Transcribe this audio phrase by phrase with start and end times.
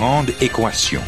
[0.00, 1.02] Grande équation.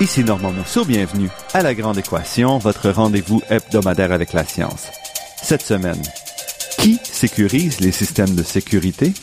[0.00, 4.88] Ici Normand Mousseau, bienvenue à La Grande Équation, votre rendez-vous hebdomadaire avec la science.
[5.40, 6.02] Cette semaine,
[6.78, 9.14] qui sécurise les systèmes de sécurité?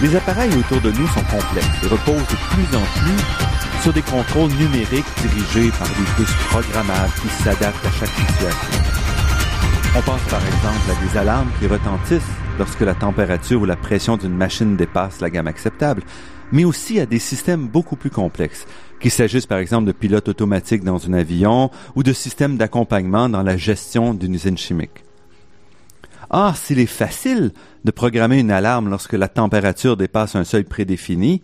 [0.00, 4.02] Les appareils autour de nous sont complexes et reposent de plus en plus sur des
[4.02, 8.78] contrôles numériques dirigés par des puces programmables qui s'adaptent à chaque situation.
[9.96, 12.22] On pense par exemple à des alarmes qui retentissent
[12.60, 16.02] lorsque la température ou la pression d'une machine dépasse la gamme acceptable,
[16.52, 18.66] mais aussi à des systèmes beaucoup plus complexes,
[19.00, 23.42] qu'il s'agisse par exemple de pilotes automatiques dans un avion ou de systèmes d'accompagnement dans
[23.42, 25.07] la gestion d'une usine chimique.
[26.30, 27.52] Or, s'il est facile
[27.84, 31.42] de programmer une alarme lorsque la température dépasse un seuil prédéfini,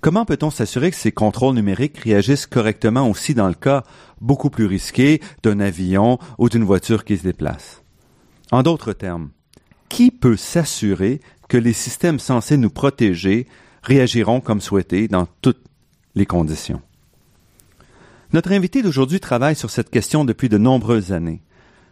[0.00, 3.84] comment peut-on s'assurer que ces contrôles numériques réagissent correctement aussi dans le cas
[4.20, 7.82] beaucoup plus risqué d'un avion ou d'une voiture qui se déplace?
[8.50, 9.30] En d'autres termes,
[9.88, 13.46] qui peut s'assurer que les systèmes censés nous protéger
[13.82, 15.62] réagiront comme souhaité dans toutes
[16.14, 16.80] les conditions?
[18.32, 21.42] Notre invité d'aujourd'hui travaille sur cette question depuis de nombreuses années.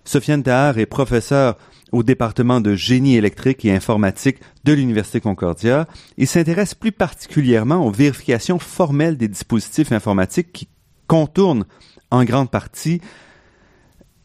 [0.04, 1.56] Sofiane Tahar est professeur
[1.92, 5.86] au département de génie électrique et informatique de l'Université Concordia.
[6.16, 10.68] Il s'intéresse plus particulièrement aux vérifications formelles des dispositifs informatiques qui
[11.06, 11.66] contournent
[12.10, 13.00] en grande partie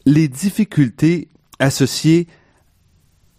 [0.06, 2.28] les difficultés associées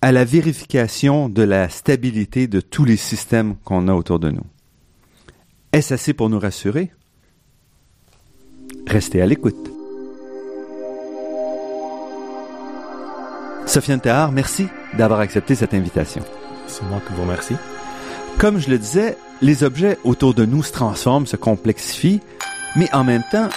[0.03, 4.44] à la vérification de la stabilité de tous les systèmes qu'on a autour de nous.
[5.72, 6.91] Est-ce assez pour nous rassurer?
[8.86, 9.75] Restez à l'écoute.
[13.66, 16.22] Sofiane Tahar, merci d'avoir accepté cette invitation.
[16.69, 17.56] C'est moi qui vous remercie.
[18.38, 22.21] Comme je le disais, les objets autour de nous se transforment, se complexifient,
[22.77, 23.49] mais en même temps,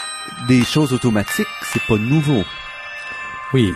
[0.47, 2.43] des choses automatiques, c'est pas nouveau.
[3.53, 3.71] Oui,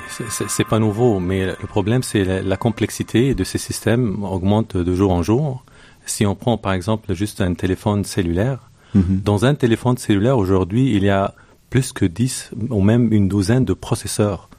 [0.47, 4.95] c'est pas nouveau, mais le problème, c'est la, la, complexité de ces systèmes augmente de
[4.95, 5.63] jour en jour.
[6.05, 9.23] Si on prend par exemple juste un téléphone cellulaire, mm -hmm.
[9.23, 11.33] dans un téléphone cellulaire aujourd'hui, il y a
[11.69, 14.49] plus que 10 ou même une douzaine de processeurs.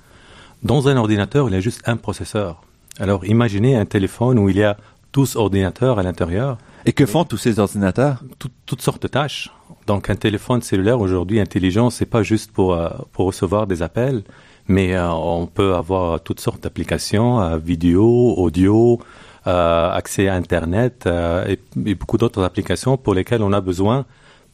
[0.65, 2.63] Dans un ordinateur, il y a juste un processeur.
[2.99, 4.79] Alors imaginez un téléphone où il y a
[5.13, 6.57] 12 ordinateurs à l'intérieur.
[6.87, 8.23] Et que font tous ces ordinateurs?
[8.39, 9.51] Tout, Toutes sortes de tâches.
[9.87, 14.23] Donc un téléphone cellulaire aujourd'hui intelligent, c'est pas juste pour, euh, pour recevoir des appels,
[14.67, 19.01] mais euh, on peut avoir toutes sortes d'applications, euh, vidéo, audio,
[19.45, 21.07] accès à Internet
[21.47, 24.07] et, et, beaucoup d'autres applications pour lesquelles on a besoin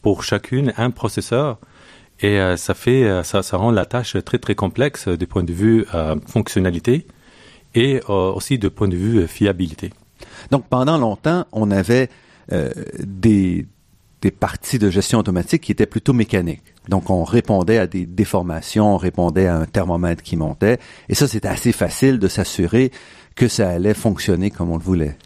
[0.03, 1.59] pour chacune un processeur.
[2.23, 5.43] Et euh, ça fait, euh, ça, ça, rend la tâche très très complexe du point
[5.43, 7.07] de vue euh, fonctionnalité
[7.75, 9.93] et aussi du point de vue fiabilité.
[10.51, 12.09] Donc pendant longtemps, on avait
[12.99, 13.65] des,
[14.21, 16.65] des parties de gestion automatique qui étaient plutôt mécaniques.
[16.89, 21.29] Donc on répondait à des déformations, on répondait à un thermomètre qui montait, et ça
[21.29, 22.91] c'était assez facile de s'assurer
[23.37, 25.17] que ça allait fonctionner comme on le voulait.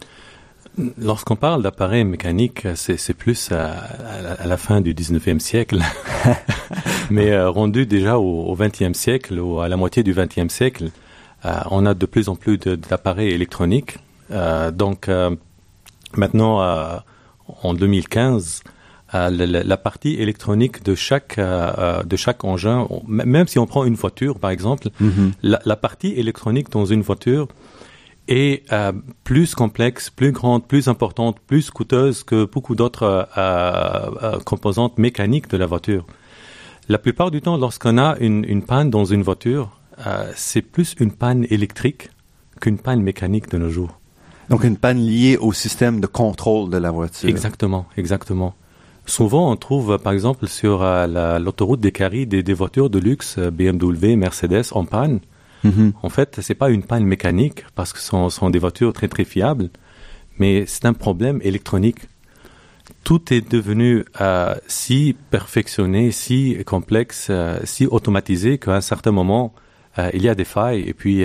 [0.98, 3.74] Lorsqu'on parle d'appareils mécaniques, c'est plus à,
[4.40, 5.78] à, la fin du 19e siècle,
[7.10, 10.90] mais euh, rendu déjà au, au 20e siècle ou à la moitié du 20e siècle,
[11.44, 13.98] euh, on a de plus en plus d'appareils électroniques.
[14.32, 15.08] Euh, donc
[16.16, 16.60] maintenant,
[17.62, 18.64] en 2015,
[19.12, 24.40] la, la, partie électronique de chaque de chaque engin, même si on prend une voiture
[24.40, 25.30] par exemple, mm -hmm.
[25.42, 27.46] la, la, partie électronique dans une voiture
[28.28, 28.92] est euh,
[29.22, 35.48] plus complexe, plus grande, plus importante, plus coûteuse que beaucoup d'autres euh, euh, composantes mécaniques
[35.48, 36.06] de la voiture.
[36.88, 39.80] La plupart du temps, lorsqu'on a une, une, panne dans une voiture,
[40.34, 42.10] c'est plus une panne électrique
[42.60, 43.98] qu'une panne mécanique de nos jours.
[44.50, 47.26] Donc une panne liée au système de contrôle de la voiture.
[47.28, 48.54] Exactement, exactement.
[49.06, 54.16] Souvent, on trouve, par exemple, sur l'autoroute des Caries, des, des, voitures de luxe BMW,
[54.16, 55.20] Mercedes en panne.
[55.64, 55.92] Mm -hmm.
[56.02, 59.24] En fait, c'est pas une panne mécanique parce que ce sont, des voitures très très
[59.24, 59.70] fiables,
[60.38, 62.00] mais c'est un problème électronique.
[63.02, 69.54] Tout est devenu euh, si perfectionné, si complexe, euh, si automatisé qu'à un certain moment,
[69.98, 71.24] euh, il y a des failles et puis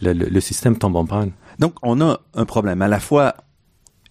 [0.00, 1.32] le, système tombe en panne.
[1.58, 2.82] Donc, on a un problème.
[2.82, 3.34] À la fois,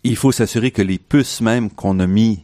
[0.03, 2.43] il faut s'assurer que les puces même qu'on a mis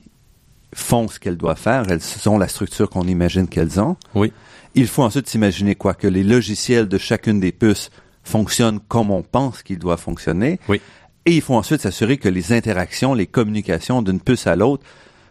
[0.74, 1.86] font ce qu'elles doivent faire.
[1.90, 3.96] Elles ont la structure qu'on imagine qu'elles ont.
[4.16, 4.32] Oui.
[4.76, 5.94] Il faut ensuite s'imaginer quoi?
[5.94, 7.90] Que les logiciels de chacune des puces
[8.24, 10.60] fonctionnent comme on pense qu'ils doivent fonctionner.
[10.68, 10.82] Oui.
[11.26, 14.84] Et il faut ensuite s'assurer que les interactions, les communications d'une puce à l'autre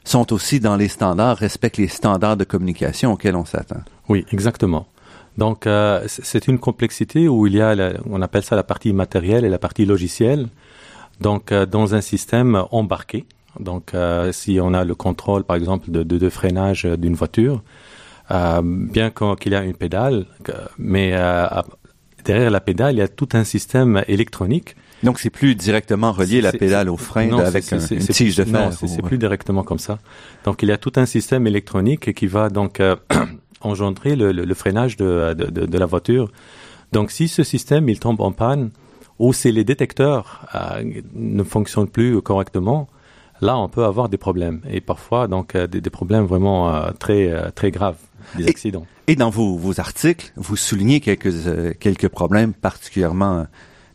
[0.04, 3.80] sont aussi dans les standards, respectent les standards de communication auxquels on s'attend.
[4.08, 4.86] Oui, exactement.
[5.36, 7.74] Donc, euh, c'est une complexité où il y a,
[8.08, 10.48] on appelle ça la partie matérielle et la partie logicielle.
[11.20, 13.24] Donc, euh, dans un système embarqué,
[13.60, 17.62] donc euh, si on a le contrôle, par exemple, de, de, de freinage d'une voiture,
[18.30, 20.26] euh, bien qu'il y a une pédale,
[20.78, 21.14] mais
[22.24, 24.76] derrière la pédale, il y a tout un système électronique.
[25.02, 28.70] Donc, c'est plus directement relié la pédale au frein avec un, une tige de fer.
[28.70, 29.98] Non, c'est plus directement comme ça.
[30.44, 32.80] Donc, il y a tout un système électronique qui va donc
[33.60, 36.30] engendrer le, le, freinage de, de, la voiture.
[36.92, 38.70] Donc, si ce système il tombe en panne
[39.18, 42.88] ou si les détecteurs euh, ne fonctionnent plus correctement,
[43.40, 46.90] là, on peut avoir des problèmes et parfois donc euh, des, des, problèmes vraiment euh,
[46.98, 47.98] très euh, très graves,
[48.36, 48.86] des accidents.
[49.06, 53.46] Et dans vos, vos articles, vous soulignez quelques euh, quelques problèmes particulièrement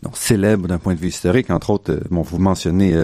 [0.03, 1.49] donc, célèbres d'un point de vue historique.
[1.49, 3.03] Entre autres, bon, vous mentionnez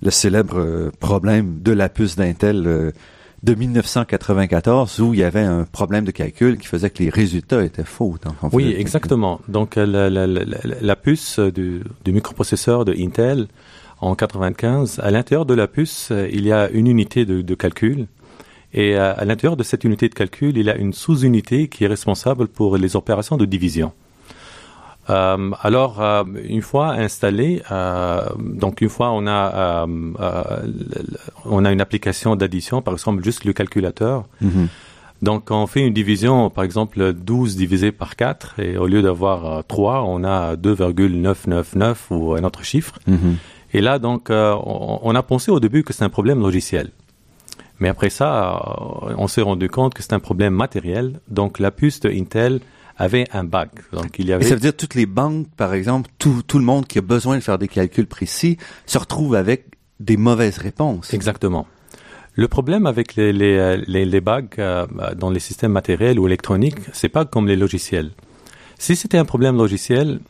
[0.00, 2.92] le célèbre problème de la puce d'Intel
[3.42, 7.64] de 1994 où il y avait un problème de calcul qui faisait que les résultats
[7.64, 8.14] étaient faux.
[8.52, 9.40] oui, exactement.
[9.48, 10.44] Donc la, la, la,
[10.80, 13.48] la puce du, du, microprocesseur de Intel
[14.00, 18.06] en 95, à l'intérieur de la puce, il y a une unité de, de calcul.
[18.74, 21.84] Et à, à l'intérieur de cette unité de calcul, il y a une sous-unité qui
[21.84, 23.92] est responsable pour les opérations de division.
[25.08, 29.86] Euh, alors, euh, une fois installé, euh, donc une fois on a euh,
[30.20, 30.42] euh,
[31.44, 34.24] on a une application d'addition, par exemple juste le calculateur.
[34.40, 34.66] Mm -hmm.
[35.22, 39.64] Donc, on fait une division, par exemple 12 divisé par 4, et au lieu d'avoir
[39.64, 42.94] 3, on a 2,999 ou un autre chiffre.
[43.06, 43.34] Mm -hmm.
[43.76, 46.92] Et là, donc, on, on, a pensé au début que c'est un problème logiciel.
[47.78, 48.58] Mais après ça,
[49.18, 51.20] on s'est rendu compte que c'est un problème matériel.
[51.28, 52.60] Donc, la puce de Intel
[52.96, 53.68] avait un bug.
[53.92, 54.46] Donc, il y avait...
[54.46, 57.02] Et ça veut dire toutes les banques, par exemple, tout, tout le monde qui a
[57.02, 58.56] besoin de faire des calculs précis
[58.86, 59.66] se retrouve avec
[60.00, 61.12] des mauvaises réponses.
[61.12, 61.66] Exactement.
[62.32, 66.78] Le problème avec les, les, les, les bugs euh, dans les systèmes matériels ou électroniques,
[66.94, 68.12] c'est pas comme les logiciels.
[68.78, 70.20] Si c'était un problème logiciel,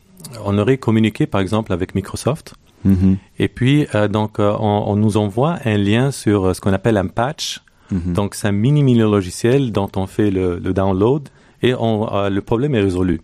[0.43, 2.55] on aurait communiqué par exemple avec Microsoft.
[2.87, 3.15] Mm -hmm.
[3.43, 6.75] Et puis, euh, donc, euh, on, on, nous envoie un lien sur euh, ce qu'on
[6.79, 7.45] appelle un patch.
[7.91, 8.13] Mm -hmm.
[8.17, 11.23] Donc, c'est un mini mini logiciel dont on fait le, le download
[11.65, 11.93] et on,
[12.37, 13.17] le problème est résolu.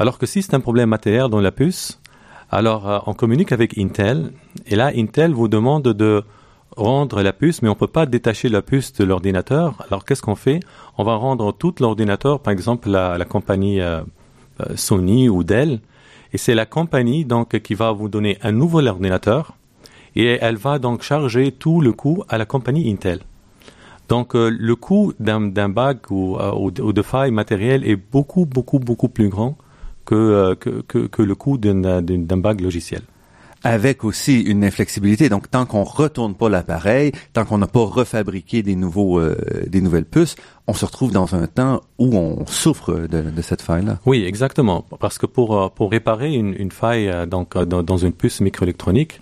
[0.00, 1.82] Alors que si c'est un problème matériel dans la puce,
[2.58, 4.16] alors on communique avec Intel
[4.70, 6.12] et là Intel vous demande de
[6.76, 9.66] rendre la puce, mais on peut pas détacher la puce de l'ordinateur.
[9.86, 10.60] Alors qu'est-ce qu'on fait?
[10.98, 14.02] On va rendre tout l'ordinateur, par exemple la, la compagnie euh,
[14.76, 15.80] Sony ou Dell,
[16.34, 19.56] et c'est la compagnie donc qui va vous donner un nouvel ordinateur
[20.16, 23.20] et elle va donc charger tout le coût à la compagnie Intel.
[24.08, 28.80] Donc euh, le coût d'un bug ou, euh, ou, de faille matérielle est beaucoup, beaucoup,
[28.80, 29.56] beaucoup plus grand
[30.04, 33.02] que, euh, que, que, que, le coût d'un bug logiciel.
[33.64, 35.28] Avec aussi une inflexibilité.
[35.28, 39.80] Donc, tant qu'on retourne pas l'appareil, tant qu'on n'a pas refabriqué des nouveaux, euh, des
[39.80, 43.98] nouvelles puces, on se retrouve dans un temps où on souffre de, de cette faille-là.
[44.06, 44.84] Oui, exactement.
[45.00, 49.20] Parce que pour, pour réparer une, une faille donc, dans, dans une puce microélectronique,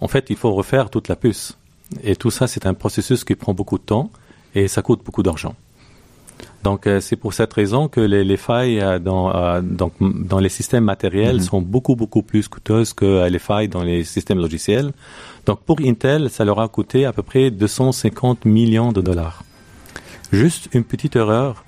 [0.00, 1.58] en fait, il faut refaire toute la puce.
[2.02, 4.10] Et tout ça, c'est un processus qui prend beaucoup de temps
[4.54, 5.54] et ça coûte beaucoup d'argent.
[6.64, 10.40] Donc, euh, c'est pour cette raison que les, les failles euh, dans, euh, donc, dans
[10.40, 11.50] les systèmes matériels mm -hmm.
[11.50, 14.90] sont beaucoup, beaucoup plus coûteuses que les failles dans les systèmes logiciels.
[15.46, 19.38] Donc, pour Intel, ça leur a coûté à peu près 250 millions de dollars.
[20.32, 21.64] Juste une petite erreur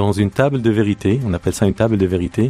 [0.00, 2.44] dans une table de vérité, on appelle ça une table de vérité,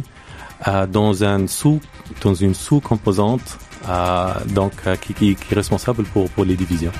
[0.67, 1.79] euh, dans, un sous,
[2.23, 3.49] dans une sous-composante
[3.87, 6.95] euh, donc, qui, qui, qui, est responsable pour, pour les divisions.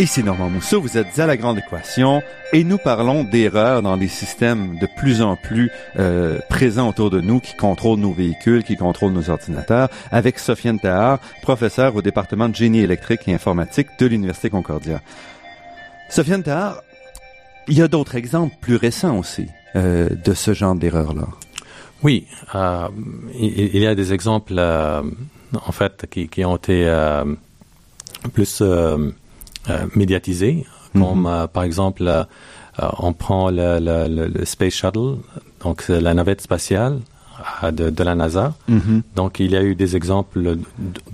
[0.00, 4.06] Ici Normand Mousseau, vous êtes à la Grande Équation et nous parlons d'erreurs dans des
[4.06, 8.76] systèmes de plus en plus euh, présents autour de nous qui contrôlent nos véhicules, qui
[8.76, 14.06] contrôlent nos ordinateurs, avec Sofiane Tahar, professeure au département de génie électrique et informatique de
[14.06, 15.00] l'Université Concordia.
[16.10, 16.82] Sofiane Tahar,
[17.66, 21.26] il y a d'autres exemples plus récents aussi euh, de ce genre d'erreurs-là.
[22.04, 22.88] Oui, euh,
[23.36, 25.02] il, y a des exemples euh,
[25.52, 27.24] en fait qui, qui ont été euh,
[28.32, 29.10] plus euh,
[29.94, 31.42] médiatisés, comme mm -hmm.
[31.44, 32.24] euh, par exemple, euh,
[32.98, 35.16] on prend le, le, le, Space Shuttle,
[35.64, 36.96] donc la navette spatiale
[37.78, 38.46] de, de la NASA.
[38.68, 39.00] Mm -hmm.
[39.18, 40.40] Donc il y a eu des exemples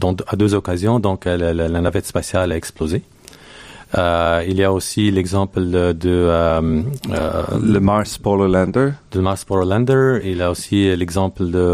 [0.03, 3.03] dans, à deux occasions, donc la, navette spatiale a explosé.
[3.97, 6.83] Euh, il y a aussi l'exemple de, de euh,
[7.75, 8.89] le Mars Polar Lander.
[9.13, 10.21] De Mars Polar Lander.
[10.25, 11.67] Il y a aussi l'exemple de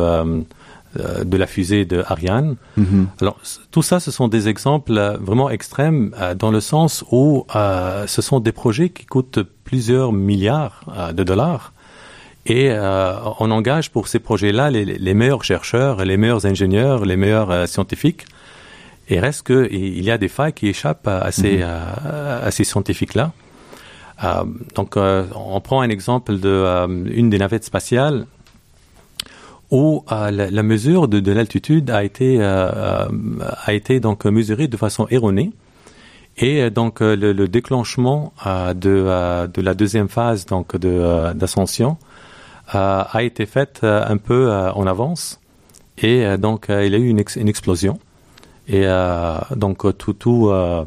[0.96, 2.56] de la fusée de Ariane.
[2.78, 3.06] Mm-hmm.
[3.20, 3.38] Alors
[3.70, 8.52] tout ça, ce sont des exemples vraiment extrêmes dans le sens où ce sont des
[8.52, 11.72] projets qui coûtent plusieurs milliards de dollars.
[12.46, 17.68] Et on engage pour ces projets-là les, les, meilleurs chercheurs, les meilleurs ingénieurs, les meilleurs
[17.68, 18.24] scientifiques.
[19.10, 21.64] Et reste qu'il y a des failles qui échappent à ces, mhm.
[21.64, 23.32] à, ces scientifiques-là.
[24.22, 24.44] Euh,
[24.74, 28.26] donc, euh, on prend un exemple de euh, une des navettes spatiales
[29.70, 33.08] où la, mesure de, de l'altitude a été a
[33.72, 35.52] été donc mesurée de façon erronée.
[36.36, 41.98] Et donc le, le déclenchement de, de la deuxième phase donc de d'ascension
[42.68, 45.40] a été fait un peu en avance
[45.98, 47.98] et donc il y a eu une, une explosion.
[48.70, 50.84] Et euh, donc euh, tout tout, euh,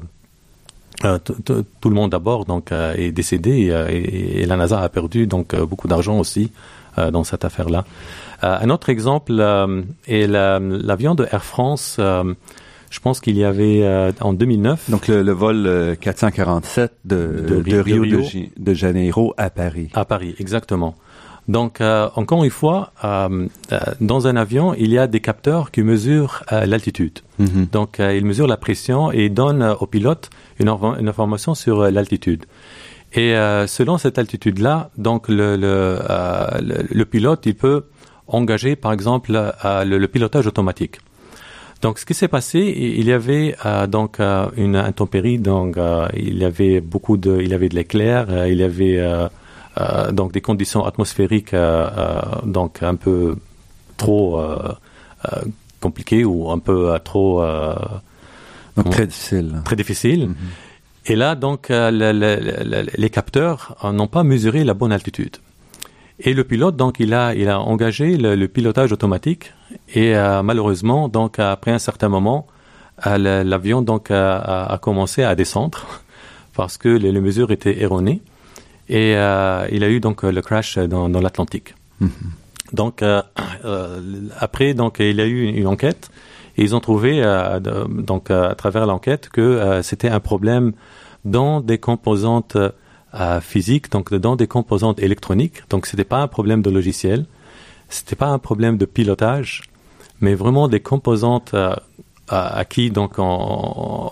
[1.19, 5.89] tout le monde à bord donc est décédé et, la NASA a perdu donc beaucoup
[5.89, 6.51] d'argent aussi
[6.95, 7.83] dans cette affaire-là.
[8.41, 9.33] Un autre exemple
[10.07, 11.97] est l'avion de Air France.
[11.99, 14.89] Je pense qu'il y avait en 2009.
[14.89, 18.21] Donc le, vol 447 de, de, Rio, de,
[18.57, 19.89] de, Janeiro à Paris.
[19.93, 20.95] À Paris, exactement.
[21.47, 22.91] Donc, encore une fois,
[24.01, 27.19] dans un avion, il y a des capteurs qui mesurent l'altitude.
[27.39, 27.67] Mhm.
[27.71, 31.81] Donc, euh, il mesure la pression et donne euh, au pilote une, une information sur
[31.81, 32.45] euh, l'altitude.
[33.15, 33.35] Et
[33.67, 35.99] selon cette altitude-là, donc le, le,
[36.89, 37.83] le, pilote, il peut
[38.27, 40.99] engager, par exemple, le, pilotage automatique.
[41.81, 43.55] Donc, ce qui s'est passé, il y avait
[43.89, 44.19] donc
[44.55, 45.77] une intempérie, donc
[46.15, 49.05] il y avait beaucoup de, il y avait de l'éclair, il y avait
[50.11, 51.55] donc des conditions atmosphériques
[52.45, 53.35] donc un peu
[53.97, 54.39] trop
[55.83, 57.75] compliqué ou un peu euh, trop euh,
[58.91, 59.61] très difficile.
[59.65, 60.21] Très difficile.
[60.27, 60.35] Mhm.
[61.05, 61.91] Et là, donc, euh,
[63.03, 65.35] les capteurs n'ont pas mesuré la bonne altitude.
[66.19, 69.53] Et le pilote, donc, il a, il a engagé le, pilotage automatique.
[69.93, 72.47] Et malheureusement, donc, après un certain moment,
[73.03, 75.79] l'avion donc a, commencé à descendre
[76.55, 78.21] parce que les, mesures étaient erronées.
[78.89, 81.73] Et il a eu donc le crash dans, l'Atlantique.
[81.99, 82.09] Mhm.
[82.73, 83.21] Donc euh,
[83.65, 84.01] euh,
[84.39, 86.09] après, donc il y a eu une, enquête
[86.57, 90.73] et ils ont trouvé euh, donc à travers l'enquête que c'était un problème
[91.23, 92.57] dans des composantes
[93.41, 95.61] physiques, donc dans des composantes électroniques.
[95.69, 97.25] Donc c'était pas un problème de logiciel,
[97.89, 99.61] c'était pas un problème de pilotage,
[100.19, 101.53] mais vraiment des composantes
[102.29, 104.11] à, qui donc on,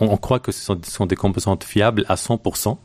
[0.00, 2.76] on, croit que ce sont, des composantes fiables à 100%.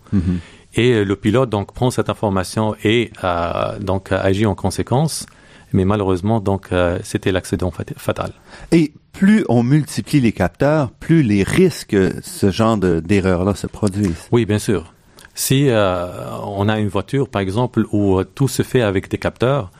[0.74, 5.25] Et euh, le pilote donc prend cette information et euh, donc agit en conséquence.
[5.74, 8.33] Mais malheureusement, donc euh, c'était l'accident fatal.
[8.71, 14.27] Et plus on multiplie les capteurs, plus les risques ce genre d'erreur-là se produisent.
[14.31, 14.93] Oui, bien sûr.
[15.34, 19.72] Si on a une voiture, par exemple, où tout se fait avec des capteurs,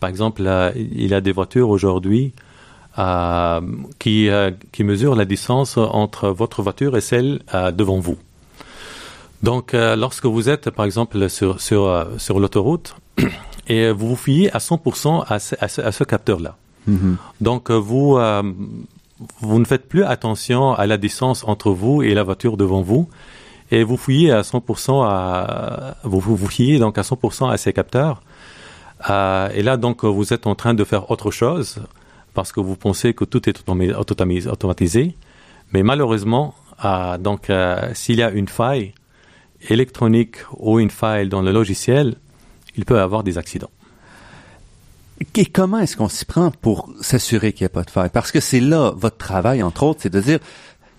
[0.00, 0.42] par exemple,
[0.76, 2.34] il y a des voitures aujourd'hui
[3.98, 4.28] qui,
[4.72, 7.40] qui mesurent la distance entre votre voiture et celle
[7.74, 8.18] devant vous.
[9.42, 12.96] Donc, euh, lorsque vous êtes, par exemple, sur, sur, euh, sur l'autoroute,
[13.68, 16.56] et vous vous fiez à 100% à ce, à ce, capteur-là.
[16.88, 17.14] Mm-hmm.
[17.40, 18.18] Donc, euh, vous,
[19.40, 23.08] vous ne faites plus attention à la distance entre vous et la voiture devant vous,
[23.70, 26.36] et vous fouillez à 100% à, vous vous
[26.78, 28.22] donc à 100% à ces capteurs.
[29.08, 31.80] et là, donc, vous êtes en train de faire autre chose
[32.34, 33.68] parce que vous pensez que tout est
[34.48, 35.14] automatisé.
[35.72, 36.54] Mais malheureusement,
[37.20, 37.50] donc,
[37.94, 38.94] s'il y a une faille,
[39.68, 42.16] électronique ou une faille dans le logiciel,
[42.76, 43.70] il peut y avoir des accidents.
[45.34, 48.10] Et comment est-ce qu'on s'y prend pour s'assurer qu'il n'y a pas de faille?
[48.12, 50.38] Parce que c'est là votre travail, entre autres, c'est de dire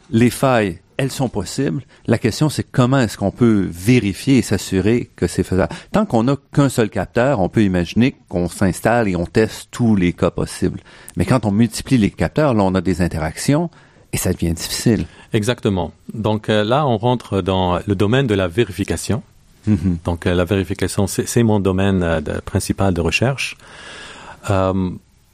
[0.09, 1.84] les failles, elles sont possibles.
[2.08, 5.74] La question, c'est comment est-ce qu'on peut vérifier et s'assurer que c'est faisable?
[5.94, 9.96] Tant qu'on n'a qu'un seul capteur, on peut imaginer qu'on s'installe et on teste tous
[9.96, 10.82] les cas possibles.
[11.15, 13.70] Mais quand on multiplie les capteurs, là, on a des interactions
[14.12, 15.06] et ça devient difficile.
[15.32, 15.94] Exactement.
[16.13, 19.24] Donc euh, là, on rentre dans le domaine de la vérification.
[19.70, 20.03] Mm-hmm.
[20.03, 23.56] Donc euh, la vérification, c'est mon domaine euh, principal de recherche.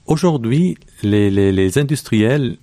[0.05, 2.57] Aujourd'hui, les, les, les, industriels,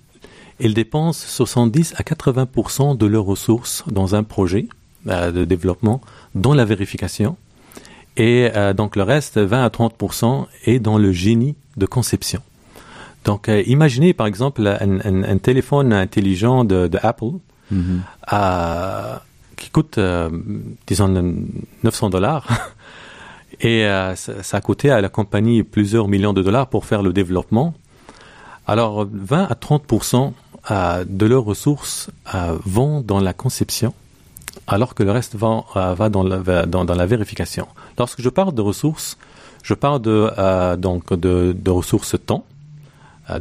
[0.63, 4.67] ils dépensent 70 à 80% de leurs ressources dans un projet
[5.05, 6.01] de développement,
[6.33, 7.35] dans la vérification.
[8.15, 12.41] Et donc le reste, 20 à 30% est dans le génie de conception.
[13.23, 17.37] Donc, euh, imaginez par exemple un, téléphone intelligent de, Apple
[17.71, 18.01] mhm.
[19.57, 20.29] qui coûte, euh,
[20.87, 21.07] disons,
[21.83, 22.47] 900 dollars.
[23.61, 27.13] Et euh, ça, a coûté à la compagnie plusieurs millions de dollars pour faire le
[27.13, 27.73] développement.
[28.67, 29.83] Alors, 20 à 30
[30.69, 32.09] de leurs ressources
[32.65, 33.93] vont dans la conception,
[34.67, 37.67] alors que le reste va, va, dans, la, vérification.
[37.97, 39.17] Lorsque je parle de ressources,
[39.63, 42.45] je parle de, donc de, de ressources temps,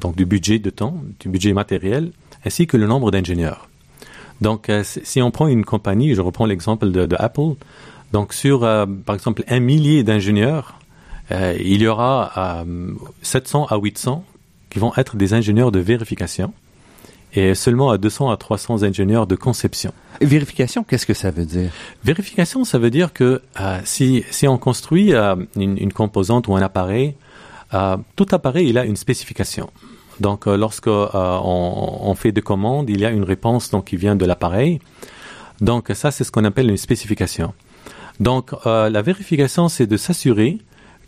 [0.01, 2.13] donc du budget de temps, du budget matériel,
[2.45, 3.69] ainsi que le nombre d'ingénieurs.
[4.41, 7.55] Donc, si on prend une compagnie, je reprends l'exemple de, Apple,
[8.13, 10.81] donc sur, par exemple, un millier d'ingénieurs,
[11.31, 12.65] il y aura
[13.23, 14.25] 700 à 800
[14.71, 16.53] qui vont être des ingénieurs de vérification
[17.35, 19.93] et seulement à 200 à 300 ingénieurs de conception.
[20.21, 21.71] vérification, qu'est-ce que ça veut dire?
[22.05, 26.57] Vérification, ça veut dire que euh, si, si on construit euh, une, une, composante ou
[26.57, 27.15] un appareil,
[27.75, 29.71] euh, tout appareil il a une spécification.
[30.21, 34.15] Donc, lorsque on, on, fait des commandes, il y a une réponse donc qui vient
[34.15, 34.79] de l'appareil.
[35.61, 37.55] Donc, ça, c'est ce qu'on appelle une spécification.
[38.21, 40.59] Donc, la vérification, c'est de s'assurer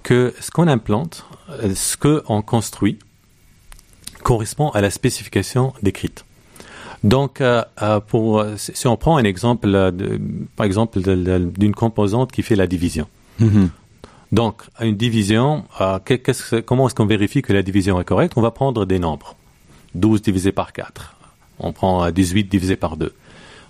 [0.03, 1.27] que ce qu'on implante,
[1.75, 2.99] ce qu'on construit,
[4.25, 6.25] correspond à la spécification décrite.
[7.05, 10.19] Donc, euh, euh, pour, si on prend un exemple, de,
[10.57, 13.07] par exemple, d'une composante qui fait la division.
[13.41, 13.69] Mm-hmm.
[14.33, 15.99] Donc, une division, euh,
[16.65, 18.33] comment est-ce qu'on vérifie que la division est correcte?
[18.37, 19.37] On va prendre des nombres.
[19.95, 21.15] 12 divisé par 4.
[21.61, 23.13] On prend 18 divisé par 2.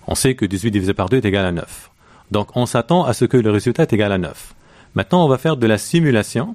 [0.07, 1.91] On sait que 18 divisé par 2 est égal à 9.
[2.31, 4.55] Donc, on s'attend à ce que le résultat est égal à 9.
[4.95, 6.55] Maintenant, on va faire de la simulation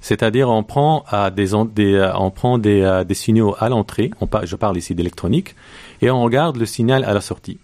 [0.00, 4.10] c'est-à-dire, on prend euh, des, euh, on prend des, euh, des signaux à l'entrée.
[4.44, 5.54] je parle ici d'électronique,
[6.00, 7.58] et on regarde le signal à la sortie.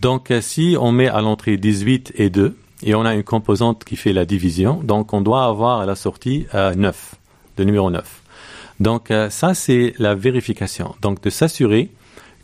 [0.00, 3.96] Donc, si on met à l'entrée 18 et 2, et on a une composante qui
[3.96, 7.14] fait la division, donc on doit avoir à la sortie 9,
[7.58, 8.22] le numéro 9.
[8.78, 10.94] Donc, ça, c'est la vérification.
[11.02, 11.90] Donc, de s'assurer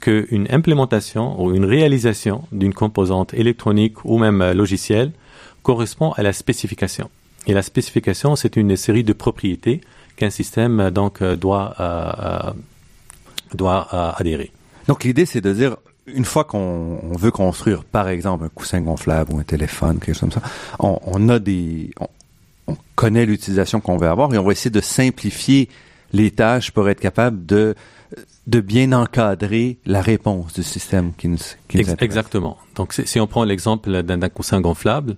[0.01, 5.13] qu'une implémentation ou une réalisation d'une composante électronique ou même logicielle
[5.63, 7.09] correspond à la spécification.
[7.47, 9.81] Et la spécification, c'est une série de propriétés
[10.17, 12.53] qu'un système euh, donc euh, doit euh,
[13.55, 14.51] doit adhérer.
[14.89, 19.33] Donc l'idée, c'est de dire une fois qu'on veut construire, par exemple, un coussin gonflable
[19.33, 20.43] ou un téléphone, quelque chose comme ça,
[20.79, 21.91] on, a des,
[22.67, 25.69] on, connaît l'utilisation qu'on veut avoir et on va essayer de simplifier
[26.13, 27.75] les tâches pour être capable de
[28.47, 32.59] de bien encadrer la réponse du système qui nous, qui nous Exactement.
[32.75, 35.17] Donc, si on prend l'exemple d'un coussin gonflable,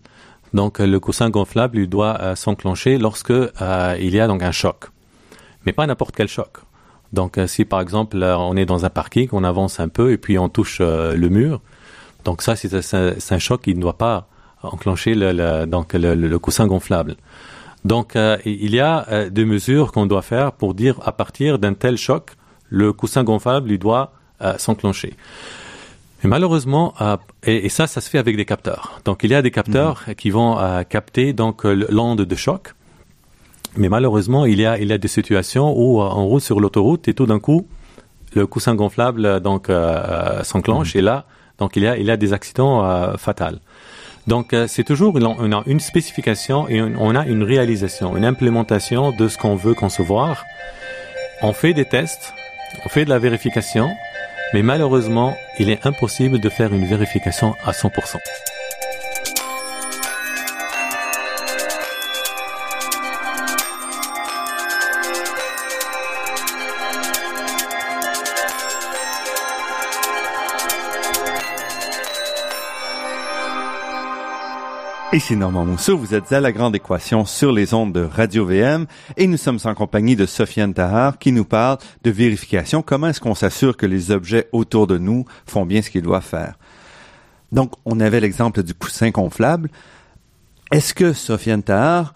[0.57, 4.53] donc le coussin gonflable il doit euh, s'enclencher lorsque euh, il y a donc un
[4.53, 4.87] choc,
[5.65, 6.53] mais pas n'importe quel choc.
[7.13, 10.17] Donc euh, si par exemple on est dans un parking, on avance un peu et
[10.17, 11.61] puis on touche le mur,
[12.25, 14.29] donc ça c'est un, choc qui ne doit pas
[14.63, 17.17] enclencher le, le, coussin gonflable.
[17.85, 21.97] Donc il y a des mesures qu'on doit faire pour dire à partir d'un tel
[21.99, 22.33] choc,
[22.69, 24.13] le coussin gonflable doit
[24.59, 25.15] s'enclencher
[26.27, 29.01] malheureusement, euh, et, ça, ça se fait avec des capteurs.
[29.05, 30.15] Donc il y a des capteurs mhm.
[30.15, 32.75] qui vont euh, capter donc euh, l'onde de choc.
[33.77, 37.09] Mais malheureusement, il y a il y a des situations où on roule sur l'autoroute
[37.09, 37.67] et tout d'un coup,
[38.35, 39.71] le coussin gonflable donc
[40.43, 40.99] s'enclenche mhm.
[40.99, 41.27] et là,
[41.59, 43.61] donc il y a il y a des accidents fatals.
[44.27, 49.29] Donc c'est toujours on a une spécification et on a une réalisation, une implémentation de
[49.29, 50.43] ce qu'on veut concevoir.
[51.43, 52.33] On fait des tests,
[52.87, 53.91] on fait de la vérification
[54.53, 58.19] mais malheureusement, il est impossible de faire une vérification à 100%.
[75.13, 79.29] Ici Normand Mousseau, vous êtes à La Grande Équation sur les ondes de Radio-VM et
[79.29, 82.83] nous sommes en compagnie de Sofiane Tahar qui nous parle de vérification.
[82.83, 86.25] Comment est-ce qu'on s'assure que les objets autour de nous font bien ce qu'ils doivent
[86.25, 86.59] faire?
[87.53, 89.71] Donc, on avait l'exemple du coussin gonflable.
[90.73, 92.13] Est-ce que, Sofiane Tahar,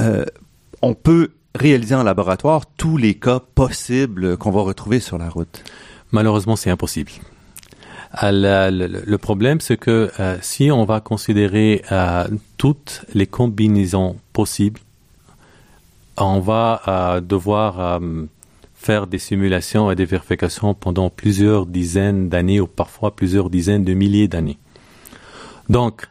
[0.00, 0.24] euh,
[0.82, 5.64] on peut réaliser en laboratoire tous les cas possibles qu'on va retrouver sur la route?
[6.12, 7.10] Malheureusement, c'est impossible.
[8.22, 14.80] Euh, le, problème, c'est que euh, si on va considérer euh, toutes les combinaisons possibles,
[16.16, 17.98] on va devoir
[18.74, 23.94] faire des simulations et des vérifications pendant plusieurs dizaines d'années ou parfois plusieurs dizaines de
[23.94, 24.58] milliers d'années.
[25.70, 26.08] Donc,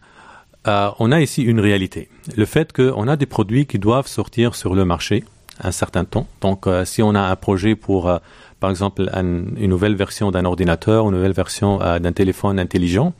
[0.65, 2.09] on a ici une réalité.
[2.35, 5.25] Le fait qu'on a des produits qui doivent sortir sur le marché
[5.61, 6.25] un certain temps.
[6.41, 8.11] Donc, si on a un projet pour
[8.59, 13.13] par exemple une nouvelle version d'un ordinateur, une nouvelle version euh, d'un téléphone intelligent.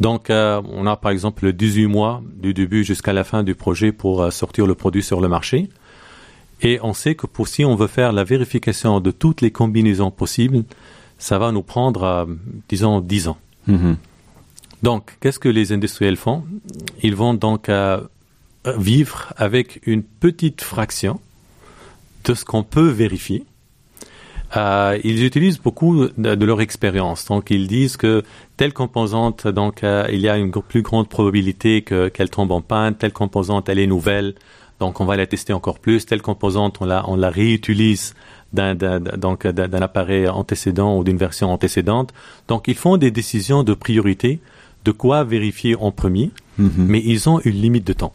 [0.00, 3.92] Donc, euh, on a par exemple 18 mois du début jusqu'à la fin du projet
[3.92, 5.68] pour euh, sortir le produit sur le marché.
[6.60, 10.10] Et on sait que pour si on veut faire la vérification de toutes les combinaisons
[10.10, 10.64] possibles,
[11.18, 12.28] ça va nous prendre,
[12.68, 13.38] disons, 10 ans.
[13.68, 13.96] Mm-hmm.
[14.82, 16.44] Donc, qu'est-ce que les industriels font?
[17.02, 17.70] Ils vont donc
[18.76, 21.20] vivre avec une petite fraction
[22.24, 23.44] de ce qu'on peut vérifier
[24.56, 27.26] euh, ils utilisent beaucoup de, leur expérience.
[27.26, 28.22] Donc, ils disent que
[28.56, 32.94] telle composante, donc, euh, il y a une plus grande probabilité qu'elle tombe en panne.
[32.94, 34.34] Telle composante, elle est nouvelle.
[34.80, 36.06] Donc, on va la tester encore plus.
[36.06, 38.14] Telle composante, on la, on la réutilise
[38.52, 42.12] d'un donc d'un appareil antécédent ou d'une version antécédente.
[42.48, 44.40] Donc ils font des décisions de priorité
[44.84, 46.70] de quoi vérifier en premier, mm-hmm.
[46.78, 48.14] mais ils ont une limite de temps.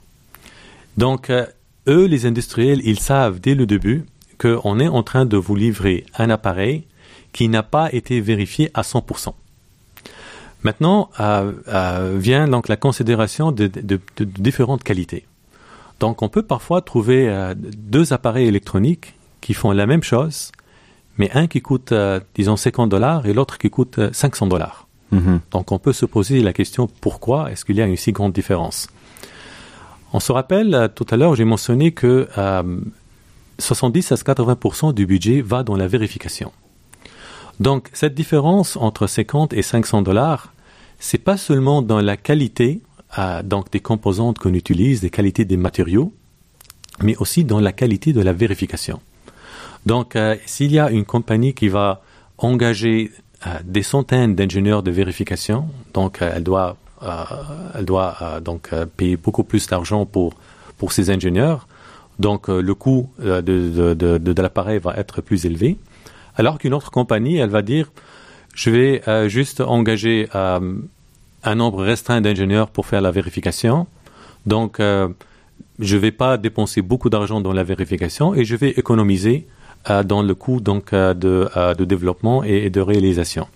[0.97, 1.45] Donc euh,
[1.87, 4.05] eux, les industriels, ils savent dès le début
[4.43, 6.83] qu'on est en train de vous livrer un appareil
[7.31, 9.33] qui n'a pas été vérifié à 100%.
[10.63, 13.69] Maintenant euh, euh, vient donc la considération de,
[14.19, 15.25] différentes qualités.
[15.99, 20.51] Donc on peut parfois trouver euh, deux appareils électroniques qui font la même chose,
[21.17, 21.93] mais un qui coûte,
[22.35, 24.87] disons, 50 dollars et l'autre qui coûte 500 dollars.
[25.13, 25.39] Mm-hmm.
[25.51, 28.33] Donc on peut se poser la question pourquoi est-ce qu'il y a une si grande
[28.33, 28.87] différence?
[30.13, 32.27] On se rappelle, tout à l'heure, j'ai mentionné que
[33.59, 36.51] 70 à 80 du budget va dans la vérification.
[37.59, 40.53] Donc cette différence entre 50 et 500 dollars,
[40.99, 42.81] c'est pas seulement dans la qualité
[43.19, 46.13] euh, des composantes qu'on utilise, des qualités des matériaux,
[47.01, 48.99] mais aussi dans la qualité de la vérification.
[49.85, 52.01] Donc euh, s'il y a une compagnie qui va
[52.37, 53.11] engager
[53.45, 56.77] euh, des centaines d'ingénieurs de vérification, donc elle doit
[57.75, 60.35] elle doit donc payer beaucoup plus d'argent pour
[60.77, 61.67] pour ces ingénieurs.
[62.19, 65.77] Donc le coût de, de, de, de l'appareil va être plus élevé.
[66.35, 67.91] Alors qu'une autre compagnie, elle va dire,
[68.53, 70.75] je vais euh, juste engager euh,
[71.43, 73.87] un nombre restreint d'ingénieurs pour faire la vérification.
[74.45, 75.09] Donc, euh,
[75.79, 79.47] je ne vais pas dépenser beaucoup d'argent dans la vérification et je vais économiser
[80.05, 81.13] dans le coût donc de,
[81.73, 83.47] de développement et, de réalisation.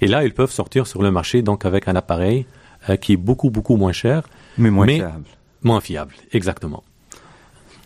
[0.00, 2.46] Et là, ils peuvent sortir sur le marché donc avec un appareil
[3.00, 4.22] qui est beaucoup beaucoup moins cher,
[4.58, 5.24] mais moins fiable.
[5.62, 6.84] Moins fiable, exactement.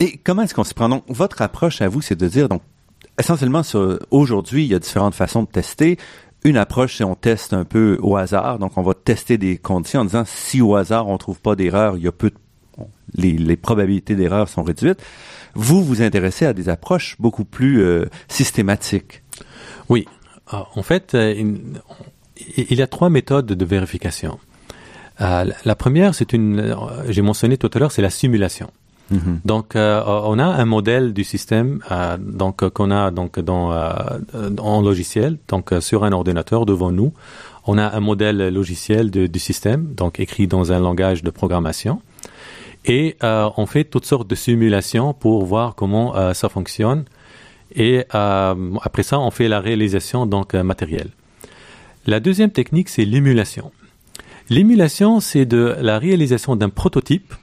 [0.00, 0.88] Et comment est-ce qu'on se prend?
[0.88, 2.62] Donc votre approche à vous, c'est de dire donc
[3.18, 3.62] essentiellement,
[4.10, 5.98] aujourd'hui, il y a différentes façons de tester.
[6.44, 8.58] Une approche, c'est on teste un peu au hasard.
[8.58, 11.96] Donc, on va tester des conditions en disant si au hasard on trouve pas d'erreur,
[11.96, 12.36] il y a peu de,
[13.14, 15.02] les, probabilités d'erreur sont réduites.
[15.54, 19.22] Vous vous intéressez à des approches beaucoup plus euh, systématiques.
[19.88, 20.06] Oui.
[20.48, 21.34] Ah, en fait, euh,
[22.56, 24.38] il y a trois méthodes de vérification.
[25.20, 26.76] Euh, la première, c'est une,
[27.08, 28.70] j'ai mentionné tout à l'heure, c'est la simulation.
[29.12, 29.38] Mm-hmm.
[29.44, 33.72] Donc, euh, on a un modèle du système euh, donc euh, qu'on a donc dans
[34.58, 37.12] en logiciel, donc sur un ordinateur devant nous.
[37.66, 42.00] On a un modèle logiciel du système, donc écrit dans un langage de programmation,
[42.84, 47.06] et on fait toutes sortes de simulations pour voir comment ça fonctionne.
[47.74, 51.10] Et après ça, on fait la réalisation donc matérielle.
[52.06, 53.72] La deuxième technique, c'est l'émulation.
[54.48, 57.34] L'émulation, c'est de la réalisation d'un prototype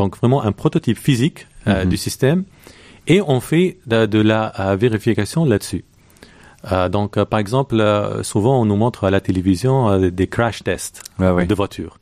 [0.00, 1.90] donc vraiment un prototype physique euh, mhm.
[1.90, 2.44] du système,
[3.06, 5.84] et on fait de, la euh, vérification là-dessus.
[6.72, 7.76] Euh, donc, par exemple,
[8.22, 11.98] souvent on nous montre à la télévision des crash tests de voitures.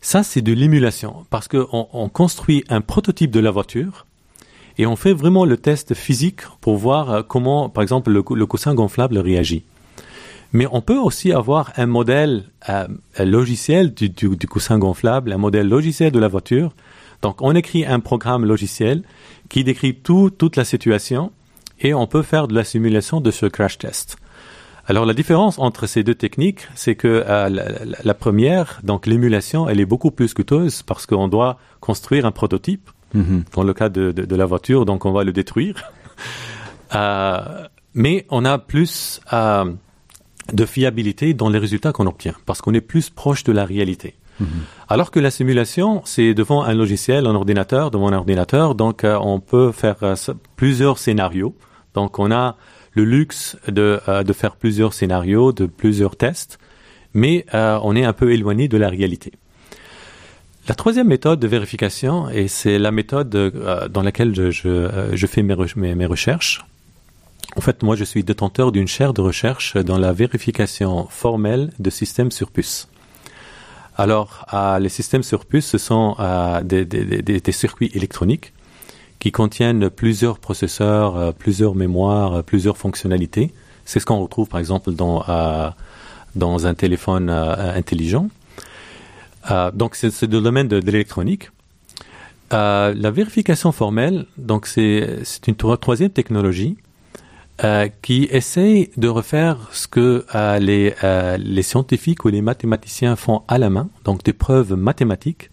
[0.00, 4.06] Ça, c'est de l'émulation, parce qu'on on construit un prototype de la voiture
[4.76, 9.18] et on fait vraiment le test physique pour voir comment, par exemple, le, coussin gonflable
[9.18, 9.62] réagit.
[10.52, 12.44] Mais on peut aussi avoir un modèle
[13.18, 16.72] logiciel du, du, coussin gonflable, un modèle logiciel de la voiture,
[17.22, 19.02] donc, on écrit un programme logiciel
[19.48, 21.32] qui décrit tout, toute la situation
[21.80, 24.16] et on peut faire de la simulation de ce crash test.
[24.86, 29.80] Alors, la différence entre ces deux techniques, c'est que euh, la, première, donc l'émulation, elle
[29.80, 32.90] est beaucoup plus coûteuse parce qu'on doit construire un prototype.
[33.14, 33.54] Mm-hmm.
[33.54, 35.92] Dans le cas de, de, la voiture, donc on va le détruire.
[36.94, 39.72] euh, mais on a plus euh,
[40.52, 44.14] de fiabilité dans les résultats qu'on obtient parce qu'on est plus proche de la réalité.
[44.40, 44.46] Mhm.
[44.88, 49.18] Alors que la simulation, c'est devant un logiciel, un ordinateur, devant un ordinateur, donc euh,
[49.20, 50.14] on peut faire euh,
[50.56, 51.54] plusieurs scénarios.
[51.94, 52.56] Donc on a
[52.92, 56.58] le luxe de, euh, faire plusieurs scénarios, de plusieurs tests,
[57.14, 59.32] mais on est un peu éloigné de la réalité.
[60.68, 63.30] La troisième méthode de vérification, et c'est la méthode
[63.90, 66.64] dans laquelle je, fais mes, mes, mes, recherches,
[67.56, 71.90] en fait, moi, je suis détenteur d'une chaire de recherche dans la vérification formelle de
[71.90, 72.88] systèmes sur puce.
[74.00, 78.52] Alors, euh, les systèmes sur puce, ce sont euh, des, circuits électroniques
[79.18, 83.52] qui contiennent plusieurs processeurs, euh, plusieurs mémoires, plusieurs fonctionnalités.
[83.84, 85.24] C'est ce qu'on retrouve, par exemple, dans,
[86.36, 88.28] dans un téléphone intelligent.
[89.72, 91.50] donc, c'est le domaine de, l'électronique.
[92.52, 96.76] la vérification formelle, donc c'est une troisième technologie
[97.64, 103.16] euh, qui essaye de refaire ce que euh, les, euh, les scientifiques ou les mathématiciens
[103.16, 105.50] font à la main, donc des preuves mathématiques,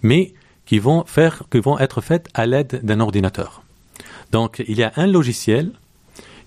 [0.00, 0.32] mais
[0.64, 3.62] qui vont faire, qui vont être faites à l'aide d'un ordinateur.
[4.32, 5.72] Donc, il y a un logiciel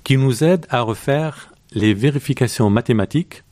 [0.03, 3.43] qui nous aide à refaire les vérifications mathématiques,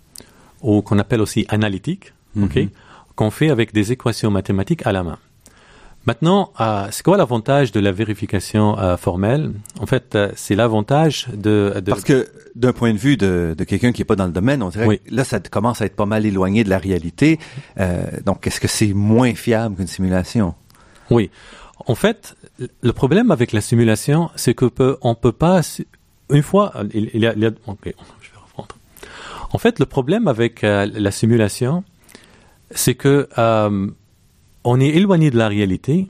[0.63, 2.69] ou qu'on appelle aussi analytiques, mm-hmm.
[3.15, 5.19] qu'on fait avec des équations mathématiques à la main.
[6.05, 9.51] Maintenant, euh, c'est quoi l'avantage de la vérification euh, formelle?
[9.79, 13.63] En fait, euh, c'est l'avantage de, de, Parce que d'un point de vue de, de
[13.63, 14.99] quelqu'un qui est pas dans le domaine, on dirait Oui.
[14.99, 17.37] que là, ça commence à être pas mal éloigné de la réalité.
[18.25, 20.55] Donc, est-ce que c'est moins fiable qu'une simulation?
[21.11, 21.29] Oui.
[21.85, 22.35] En fait,
[22.81, 25.61] le problème avec la simulation, c'est que peut, on peut pas
[26.31, 27.89] une fois il, il y a, il y a- ok, je
[28.31, 28.75] vais reprendre.
[29.51, 31.83] En fait, le problème avec la simulation,
[32.71, 33.27] c'est que
[34.63, 36.07] on est éloigné de la réalité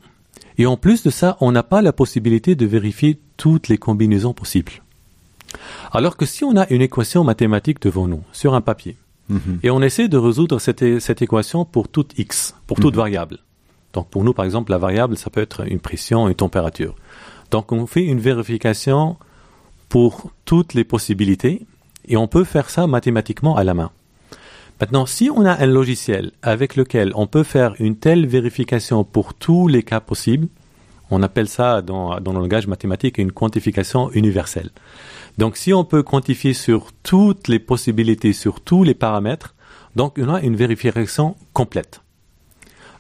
[0.57, 4.33] et en plus de ça, on n'a pas la possibilité de vérifier toutes les combinaisons
[4.33, 4.73] possibles.
[5.91, 8.97] Alors que si on a une équation mathématique devant nous sur un papier
[9.29, 9.59] Mhm.
[9.63, 10.81] et on essaie de résoudre cette,
[11.21, 13.38] équation pour toute x, pour toute variable.
[13.93, 16.95] Donc pour nous, par exemple, la variable, ça peut être une pression, une température.
[17.51, 19.17] Donc on fait une vérification
[19.88, 21.65] pour toutes les possibilités
[22.07, 23.91] et on peut faire ça mathématiquement à la main.
[24.80, 29.34] Maintenant, si on a un logiciel avec lequel on peut faire une telle vérification pour
[29.34, 30.48] tous les cas possibles,
[31.12, 34.70] on appelle ça dans, dans le langage mathématique une quantification universelle.
[35.38, 39.56] Donc si on peut quantifier sur toutes les possibilités, sur tous les paramètres,
[39.96, 42.02] donc on a une vérification complète.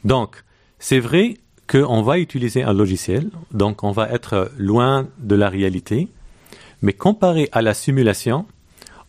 [0.03, 0.43] Donc
[0.79, 1.37] c'est vrai
[1.67, 6.07] qu'on va utiliser un logiciel, donc on va être loin de la réalité,
[6.81, 8.45] mais comparé à la simulation,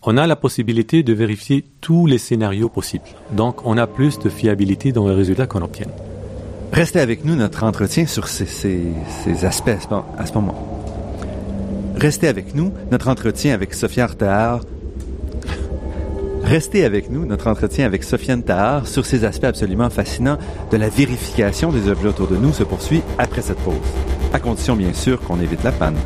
[0.02, 3.04] on a la possibilité de vérifier tous les scénarios possibles.
[3.32, 5.88] Donc on a plus de fiabilité dans les résultats qu'on obtient.
[6.72, 9.68] Restez avec nous, notre entretien sur ces, ces, aspects
[10.16, 10.54] à ce, moment.
[11.96, 14.60] Restez avec nous, notre entretien avec Sofiane Tahar.
[16.44, 20.38] Restez avec nous, notre entretien avec Sofiane Tahar sur ces aspects absolument fascinants
[20.70, 23.74] de la vérification des objets autour de nous se poursuit après cette pause.
[24.32, 25.96] À condition, bien sûr, qu'on évite la panne.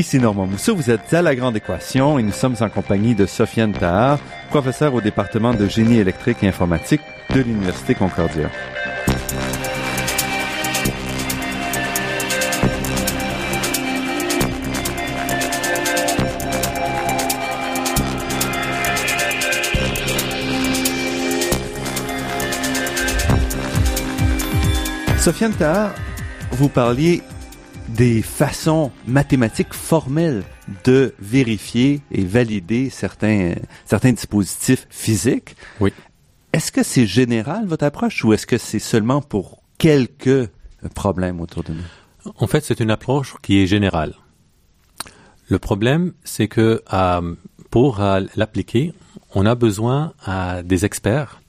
[0.00, 3.26] Ici Normand Mousseau, vous êtes à La Grande Équation et nous sommes en compagnie de
[3.26, 7.02] Sofiane Tahar, professeur au département de génie électrique et informatique
[7.34, 8.48] de l'Université Concordia.
[25.18, 25.94] Sofiane Tahar,
[26.52, 27.22] vous parliez
[27.96, 30.44] des façons mathématiques formelles
[30.84, 35.56] de vérifier et valider certains, certains dispositifs physiques.
[35.80, 35.92] Oui.
[36.52, 40.48] Est-ce que c'est général, votre approche, ou est-ce que c'est seulement pour quelques
[40.94, 42.32] problèmes autour de nous?
[42.36, 44.14] En fait, c'est une approche qui est générale.
[45.48, 47.34] Le problème, c'est que euh,
[47.70, 48.92] pour euh, l'appliquer,
[49.34, 51.40] on a besoin euh, des experts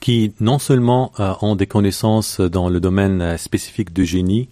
[0.00, 4.48] qui non seulement euh, ont des connaissances dans le domaine euh, spécifique du génie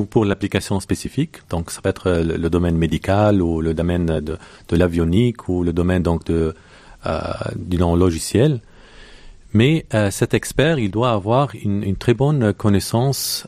[0.00, 4.38] pour, l'application spécifique, donc ça peut être euh, le, domaine médical ou le domaine de,
[4.68, 6.54] de l'avionique ou le domaine donc de
[7.06, 7.20] euh,
[7.56, 8.60] du logiciel,
[9.52, 13.46] mais euh, cet expert, il doit avoir une, très bonne connaissance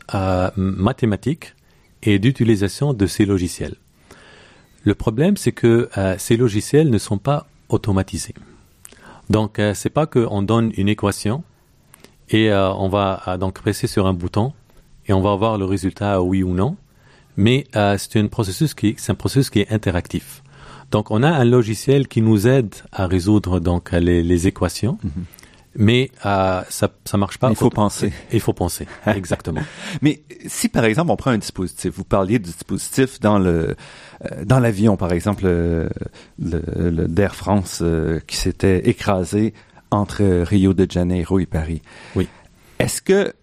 [0.55, 1.55] mathématique
[2.03, 3.75] et d'utilisation de ces logiciels.
[4.83, 8.35] Le problème, c'est que ces logiciels ne sont pas automatisés.
[9.31, 11.43] Donc, c'est pas qu'on donne une équation
[12.29, 14.53] et on va donc presser sur un bouton
[15.07, 16.77] et on va avoir le résultat oui ou non.
[17.37, 20.41] Mais euh, c'est un processus qui c'est un processus qui est interactif.
[20.91, 24.97] Donc, on a un logiciel qui nous aide à résoudre donc les, les équations,
[25.75, 27.49] mais euh, ça ça marche pas.
[27.49, 28.13] Il faut penser.
[28.31, 29.61] Il faut penser, exactement.
[30.01, 33.75] Mais si par exemple on prend un dispositif, vous parliez du dispositif dans le
[34.23, 35.89] euh, dans l'avion par exemple le,
[36.39, 39.53] le d'Air France euh, qui s'était écrasé
[39.91, 41.81] entre Rio de Janeiro et Paris.
[42.15, 42.27] Oui.
[42.79, 43.33] Est-ce que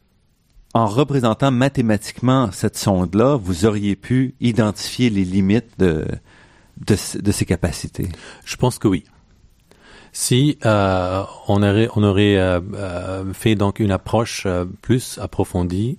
[0.74, 6.06] en représentant mathématiquement cette sonde-là, vous auriez pu identifier les limites de
[6.86, 8.08] de, de ses capacités
[8.44, 9.04] Je pense que oui.
[10.12, 15.98] Si euh, on aurait, on aurait euh, euh, fait donc une approche euh, plus approfondie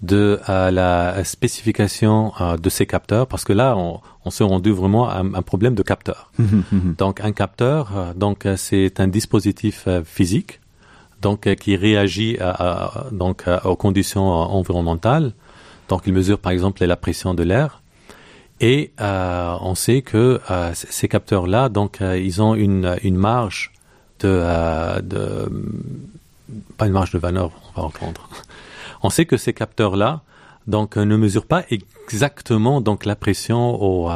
[0.00, 5.08] de euh, la spécification de ces capteurs, parce que là, on, on s'est rendu vraiment
[5.08, 6.30] à un, problème de capteur.
[6.98, 10.60] Donc, un capteur, donc c'est un dispositif physique,
[11.20, 12.38] donc euh, qui réagit
[13.12, 15.32] donc aux conditions euh, environnementales.
[15.88, 17.82] Donc, il mesure par exemple la pression de l'air.
[18.60, 23.72] Et euh, on sait que euh, ces capteurs-là, donc, euh, ils ont une, marge
[24.20, 25.48] de, euh, de,
[26.76, 28.28] pas une marge de valeur, on va reprendre.
[29.04, 30.22] On sait que ces capteurs-là,
[30.66, 34.10] donc, euh, ne mesurent pas exactement donc la pression au,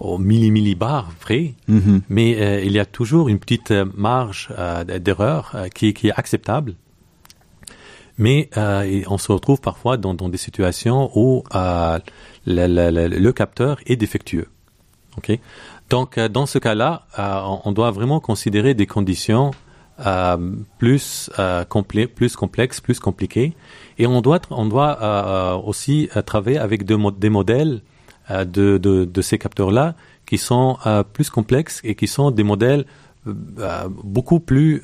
[0.00, 2.02] au millimillibar près, Mhm.
[2.08, 6.08] mais euh, il y a toujours une petite euh, marge euh, d'erreur euh, qui, qui
[6.08, 6.74] est acceptable.
[8.20, 8.50] Mais
[9.06, 14.48] on se retrouve parfois dans, dans des situations où le, capteur est défectueux.
[15.16, 15.38] Ok?
[15.88, 17.06] Donc dans ce cas-là,
[17.64, 19.52] on doit vraiment considérer des conditions
[20.78, 21.30] plus
[22.16, 23.54] plus complexes, plus compliquées,
[23.98, 27.82] et on doit on doit aussi travailler avec des modèles
[28.30, 29.94] de, de, de ces capteurs-là
[30.26, 32.84] qui sont euh, plus complexes et qui sont des modèles
[33.26, 34.82] euh, euh, beaucoup plus...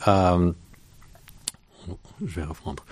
[2.25, 2.85] je vais reprendre.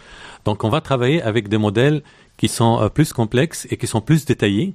[0.45, 2.03] Donc on va travailler avec des modèles
[2.37, 4.75] qui sont plus complexes et qui sont plus détaillés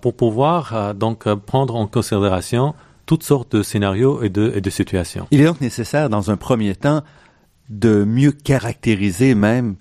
[0.00, 2.74] pour pouvoir donc prendre en considération
[3.06, 5.28] toutes sortes de scénarios et de, et de situations.
[5.30, 7.02] Il est donc nécessaire dans un premier temps
[7.68, 9.76] de mieux caractériser même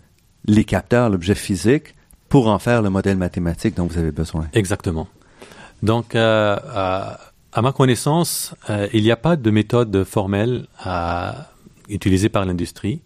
[0.46, 1.96] les capteurs, l'objet physique,
[2.30, 4.48] pour en faire le modèle mathématique dont vous avez besoin.
[4.54, 5.08] Exactement.
[5.84, 7.14] Donc, euh, euh,
[7.54, 10.68] à ma connaissance, euh, il n'y a pas de méthode formelle
[11.90, 13.02] utilisée par l'industrie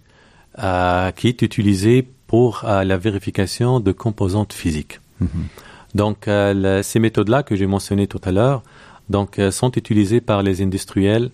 [0.55, 4.99] qui est utilisée pour la vérification de composantes physiques.
[5.21, 5.95] Mm-hmm.
[5.95, 6.29] Donc,
[6.83, 8.61] ces méthodes-là que j'ai mentionnées tout à l'heure,
[9.09, 11.31] donc, sont utilisées par les industriels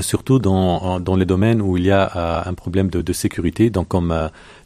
[0.00, 3.88] surtout dans, dans les domaines où il y a un problème de, de sécurité, donc
[3.88, 4.14] comme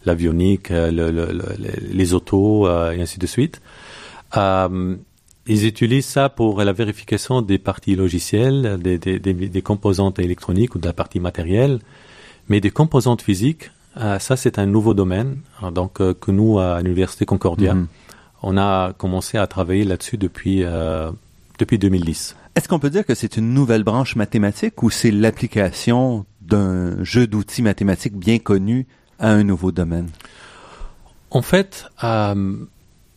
[0.05, 3.61] l'avionique, les autos et ainsi de suite.
[5.47, 10.79] Ils utilisent ça pour la vérification des parties logicielles, des, des, des, composantes électroniques ou
[10.79, 11.81] de la partie matérielle,
[12.49, 16.61] mais des composantes physiques, euh, ça c'est un nouveau domaine, hein, donc euh, que nous
[16.61, 17.89] à l'université Concordia, mhm.
[18.43, 21.11] on a commencé à travailler là-dessus depuis euh,
[21.59, 22.37] depuis 2010.
[22.55, 27.27] Est-ce qu'on peut dire que c'est une nouvelle branche mathématique ou c'est l'application d'un jeu
[27.27, 28.87] d'outils mathématiques bien connu
[29.19, 30.11] à un nouveau domaine?
[31.31, 31.87] En fait,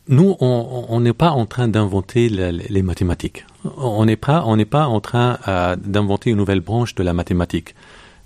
[0.08, 3.46] nous, on n'est pas en train d'inventer les, mathématiques.
[3.78, 7.14] On n'est pas, on n'est pas en train euh, d'inventer une nouvelle branche de la
[7.14, 7.76] mathématique.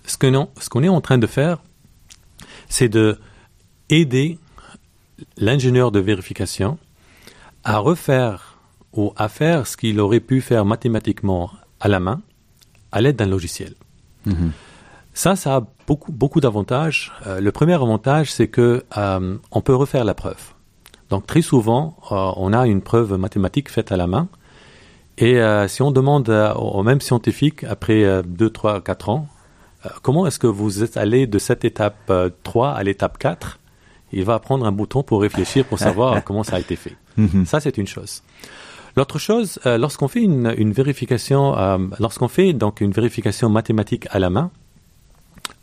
[0.05, 1.59] Ce que non, ce qu'on est en train de faire,
[2.67, 3.17] c'est de
[3.89, 4.37] aider
[5.37, 6.77] l'ingénieur de vérification
[7.63, 8.48] à refaire
[8.93, 12.21] ou à faire ce qu'il aurait pu faire mathématiquement à la main
[12.91, 13.73] à l'aide d'un logiciel.
[14.27, 14.51] Mm-hmm.
[15.13, 17.11] Ça, ça a beaucoup, beaucoup d'avantages.
[17.27, 20.53] Euh, le premier avantage, c'est que euh, on peut refaire la preuve.
[21.09, 24.27] Donc très souvent, euh, on a une preuve mathématique faite à la main.
[25.17, 29.27] Et si on demande au même scientifique, après 2, 3, 4 ans,
[30.01, 32.09] comment est-ce que vous êtes allé de cette étape
[32.43, 33.59] 3 à l'étape 4
[34.13, 36.95] Il va prendre un bouton pour réfléchir, pour savoir comment ça a été fait.
[37.17, 37.45] Mhm.
[37.45, 38.23] Ça, c'est une chose.
[38.99, 41.55] L'autre chose, lorsqu'on fait une, une vérification,
[41.99, 44.51] lorsqu'on fait donc une vérification mathématique à la main,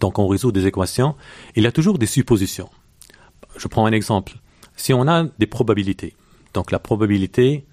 [0.01, 1.15] donc on résout des équations,
[1.55, 2.71] il y a toujours des suppositions.
[3.59, 4.33] Je prends un exemple.
[4.75, 6.15] Si on a des probabilités,
[6.55, 7.67] donc la probabilité,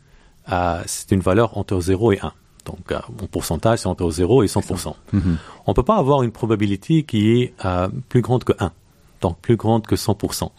[0.52, 2.34] euh, c'est une valeur entre 0 et 1.
[2.66, 4.96] Donc, euh, mon pourcentage, c'est entre 0 et 100%.
[5.14, 5.22] Mm-hmm.
[5.66, 8.74] On ne peut pas avoir une probabilité qui est euh, plus grande que 1,
[9.22, 10.50] donc plus grande que 100%.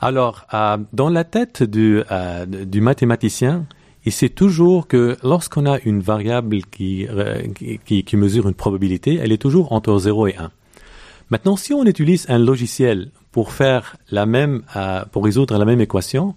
[0.00, 0.46] Alors,
[0.92, 2.04] dans la tête du,
[2.46, 3.66] du mathématicien,
[4.04, 7.06] il sait toujours que lorsqu'on a une variable qui,
[7.84, 10.50] qui, qui, mesure une probabilité, elle est toujours entre 0 et 1.
[11.30, 15.80] Maintenant, si on utilise un logiciel pour faire la même, euh, pour résoudre la même
[15.80, 16.34] équation,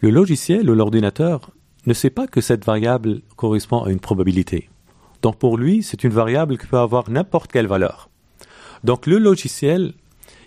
[0.00, 1.50] le logiciel ou l'ordinateur
[1.86, 4.68] ne sait pas que cette variable correspond à une probabilité.
[5.22, 8.10] Donc pour lui, c'est une variable qui peut avoir n'importe quelle valeur.
[8.84, 9.94] Donc le logiciel,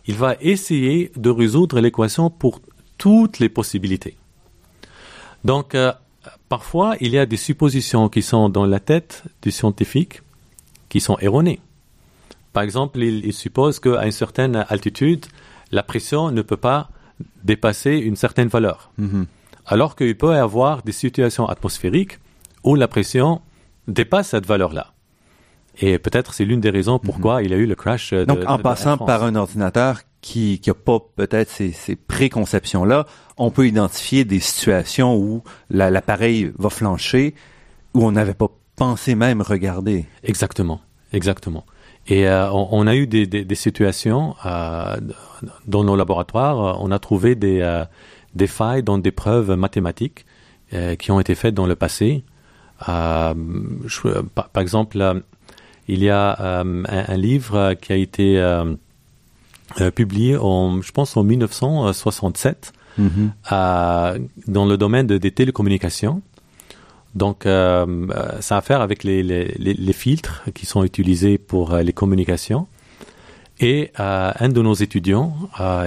[0.08, 2.62] il va essayer de résoudre l'équation pour
[2.98, 4.16] toutes les possibilités.
[5.44, 5.92] Donc euh,
[6.50, 10.22] parfois, il y a des suppositions qui sont dans la tête du scientifique
[10.90, 11.60] qui sont erronées.
[12.54, 15.26] Par exemple, il, il suppose qu'à une certaine altitude,
[15.72, 16.90] la pression ne peut pas
[17.44, 18.92] dépasser une certaine valeur.
[18.98, 19.26] Mhm.
[19.66, 22.20] Alors qu'il peut y avoir des situations atmosphériques
[22.64, 23.42] où la pression
[23.88, 24.94] dépasse cette valeur-là.
[25.80, 27.46] Et peut-être c'est l'une des raisons pourquoi mhm.
[27.46, 28.12] il y a eu le crash.
[28.12, 33.06] De, Donc, en passant par un ordinateur qui n'a pas peut-être ces, préconceptions-là,
[33.38, 37.36] on peut identifier des situations où l'appareil va flancher,
[37.94, 40.06] où on n'avait pas pensé même regarder.
[40.24, 40.82] Exactement,
[41.14, 41.64] exactement.
[42.08, 44.98] Et euh, on, a eu des, situations euh,
[45.68, 47.86] dans nos laboratoires, on a trouvé euh,
[48.34, 50.26] des failles dans des preuves mathématiques
[50.98, 52.24] qui ont été faites dans le passé.
[52.80, 53.36] par,
[54.58, 55.22] exemple,
[55.88, 58.42] il y a un, livre qui a été
[59.96, 64.20] publié, en, je pense, en 1967 mm-hmm.
[64.48, 66.22] dans le domaine des télécommunications.
[67.16, 71.38] Donc, euh, euh, ça a à faire avec les, les, les, filtres qui sont utilisés
[71.38, 72.68] pour euh, les communications.
[73.62, 75.34] Et un de nos étudiants,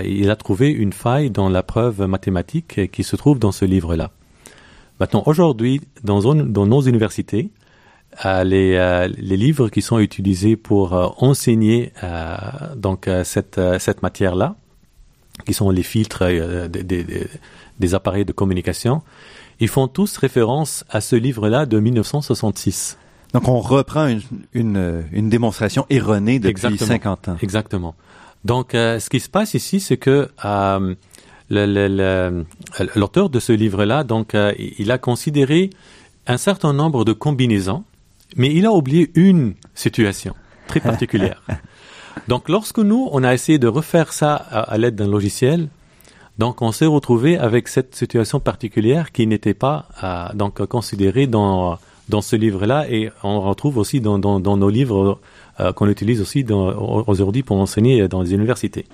[0.02, 4.10] il a trouvé une faille dans la preuve mathématique qui se trouve dans ce livre-là.
[4.98, 7.50] Maintenant, aujourd'hui, dans, dans, nos universités,
[8.24, 10.92] les, les, livres qui sont utilisés pour
[11.22, 11.92] enseigner
[12.76, 14.56] donc cette, cette matière-là,
[15.46, 16.24] qui sont les filtres
[16.68, 19.02] des, appareils de communication,
[19.60, 22.98] ils font tous référence à ce livre-là de 1966.
[23.34, 24.08] Donc on reprend
[24.52, 27.36] une, démonstration erronée depuis 50 ans.
[27.42, 27.94] Exactement.
[28.44, 30.28] Donc ce qui se passe ici, c'est que
[31.50, 35.70] l'auteur de ce livre-là, donc, euh, il a considéré
[36.26, 37.84] un certain nombre de combinaisons,
[38.36, 40.34] mais il a oublié une situation
[40.66, 41.42] très particulière.
[42.28, 45.68] donc, lorsque nous, on a essayé de refaire ça à, l'aide d'un logiciel,
[46.38, 51.78] donc on s'est retrouvé avec cette situation particulière qui n'était pas euh, donc considérée dans
[52.08, 55.20] dans ce livre-là et on retrouve aussi dans, dans, nos livres
[55.60, 58.86] euh, qu'on utilise aussi aujourd'hui pour enseigner dans les universités.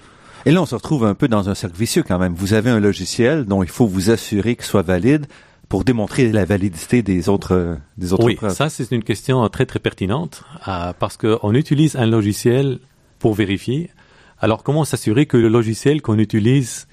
[0.46, 2.34] Et là, on se retrouve un peu dans un cercle vicieux quand même.
[2.34, 5.26] Vous avez un logiciel dont il faut vous assurer qu'il soit valide
[5.68, 9.78] pour démontrer la validité des autres des autres oui, ça c'est une question très très
[9.78, 12.78] pertinente euh, parce qu'on utilise un logiciel
[13.18, 13.90] pour vérifier.
[14.40, 16.86] Alors comment s'assurer que le logiciel qu'on utilise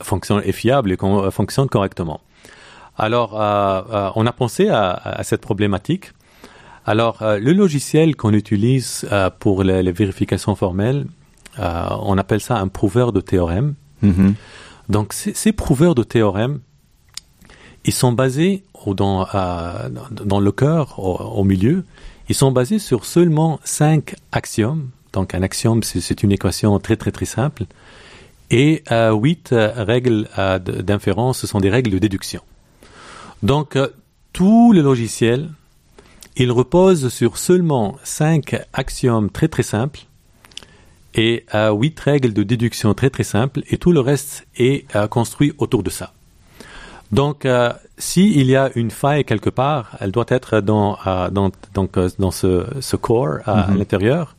[0.00, 2.20] fonctionne est fiable et qu'on euh, fonctionne correctement?
[2.96, 6.12] Alors euh, on a pensé à, cette problématique.
[6.84, 9.08] Alors le logiciel qu'on utilise
[9.38, 11.06] pour les, les, vérifications formelles,
[11.58, 13.74] euh, on appelle ça un prouveur de théorème.
[14.02, 14.34] Mm-hmm.
[14.88, 16.60] Donc ces, prouveurs de théorème,
[17.84, 19.88] ils sont basés dans, euh,
[20.40, 21.84] le cœur, au, milieu,
[22.28, 24.90] ils sont basés sur seulement cinq axiomes.
[25.12, 27.64] Donc un axiome, c'est une équation très très très simple.
[28.50, 30.28] Et euh, huit règles
[30.58, 32.40] d'inférence, ce sont des règles de déduction.
[33.42, 33.78] Donc
[34.32, 35.50] tout le logiciel,
[36.36, 40.00] il repose sur seulement cinq axiomes très très simples
[41.14, 45.52] et huit règles de déduction très très simples et tout le reste est euh, construit
[45.58, 46.12] autour de ça.
[47.12, 51.50] Donc, euh, s'il y a une faille quelque part, elle doit être dans, euh, dans,
[51.74, 53.78] donc, dans ce, ce core à mm-hmm.
[53.78, 54.36] l'intérieur.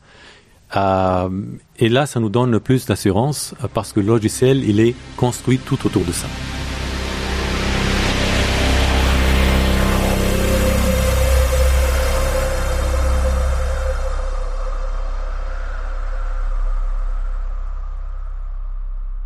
[1.78, 5.86] et là, ça nous donne plus d'assurance parce que le logiciel, il est construit tout
[5.86, 6.26] autour de ça.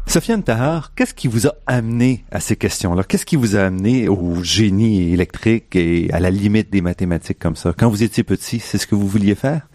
[0.09, 3.05] Sofiane Tahar, qu'est-ce qui vous a amené à ces questions-là?
[3.05, 7.57] Qu'est-ce qui vous a amené au génie électrique et à la limite des mathématiques comme
[7.57, 7.75] ça?
[7.77, 9.69] Quand vous étiez petit, c'est ce que vous vouliez faire?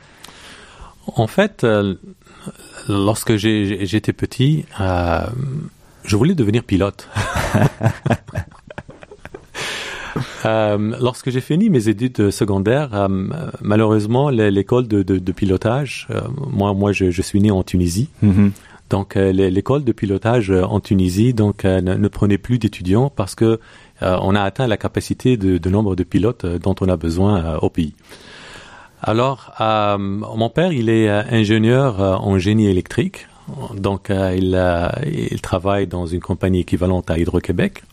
[1.16, 1.94] En fait, euh,
[2.90, 5.22] lorsque j'étais petit, euh,
[6.04, 7.08] je voulais devenir pilote.
[10.46, 13.08] Euh, lorsque j'ai fini mes études secondaires,
[13.62, 16.08] malheureusement, l'école de, pilotage,
[16.52, 18.10] moi, moi, je, suis né en Tunisie.
[18.24, 18.52] Mm-hmm.
[18.94, 23.34] Donc euh, l'école de pilotage euh, en Tunisie donc euh, ne, prenait plus d'étudiants parce
[23.34, 23.60] que
[24.02, 27.96] on a atteint la capacité de, nombre de pilotes dont on a besoin au pays.
[29.02, 29.54] Alors
[29.98, 33.28] mon père il est ingénieur en génie électrique
[33.76, 34.62] donc il,
[35.32, 37.84] il travaille dans une compagnie équivalente à Hydro-Québec.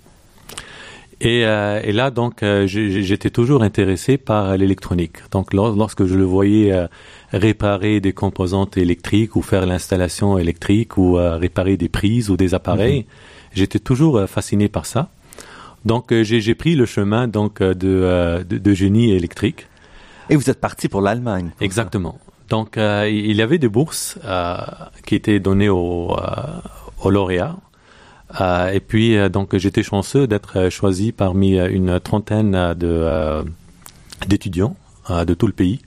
[1.21, 5.19] Et, et, là, donc, j'étais toujours intéressé par l'électronique.
[5.31, 6.89] Donc, lorsque je le voyais
[7.33, 12.55] réparer des composantes électriques ou faire l'installation électrique ou euh, réparer des prises ou des
[12.55, 13.01] appareils.
[13.01, 13.07] Mhm.
[13.55, 15.11] J'étais toujours euh, fasciné par ça.
[15.85, 19.67] Donc euh, j'ai pris le chemin donc de, de, génie électrique.
[20.29, 21.51] Et vous êtes parti pour l'Allemagne.
[21.61, 22.19] Exactement.
[22.51, 24.19] Donc il y avait des bourses
[25.07, 26.17] qui étaient données aux,
[27.03, 27.57] aux lauréats.
[28.39, 33.45] Et puis donc j'étais chanceux d'être choisi parmi une trentaine de
[34.29, 34.77] d'étudiants
[35.09, 35.81] de tout le pays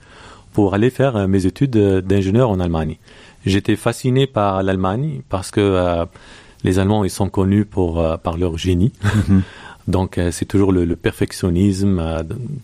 [0.54, 2.96] pour aller faire euh, mes études d'ingénieur en Allemagne.
[3.44, 6.06] J'étais fasciné par l'Allemagne parce que euh,
[6.62, 8.92] les Allemands ils sont connus pour euh, par leur génie.
[9.28, 9.42] Mhm.
[9.88, 12.02] donc c'est toujours le, perfectionnisme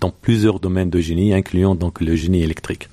[0.01, 2.89] dans plusieurs domaines de génie, incluant donc le génie électrique.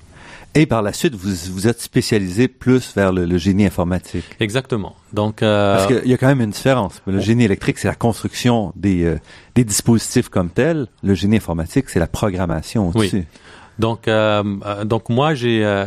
[0.54, 4.24] Et par la suite, vous vous êtes spécialisé plus vers le, génie informatique.
[4.40, 4.96] Exactement.
[5.12, 7.00] Donc parce qu'il y a quand même une différence.
[7.06, 9.16] Le génie électrique, c'est la construction des
[9.54, 10.86] des dispositifs comme tels.
[11.02, 13.16] Le génie informatique, c'est la programmation aussi.
[13.16, 13.24] Oui.
[13.78, 15.86] Donc, euh, euh, donc moi, j'ai euh,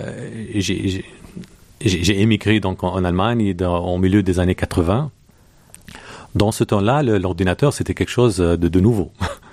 [0.60, 5.12] j'ai émigré donc en, Allemagne au milieu des années 80.
[6.36, 9.12] Dans ce temps-là, l'ordinateur c'était quelque chose de, de nouveau.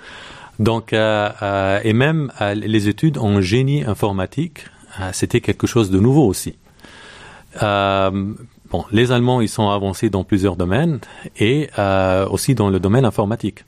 [0.59, 4.65] donc, et même les études en génie informatique,
[5.13, 6.55] c'était quelque chose de nouveau aussi.
[7.59, 10.99] bon, les Allemands ils sont avancés dans plusieurs domaines
[11.37, 11.69] et
[12.29, 13.65] aussi dans le domaine informatique.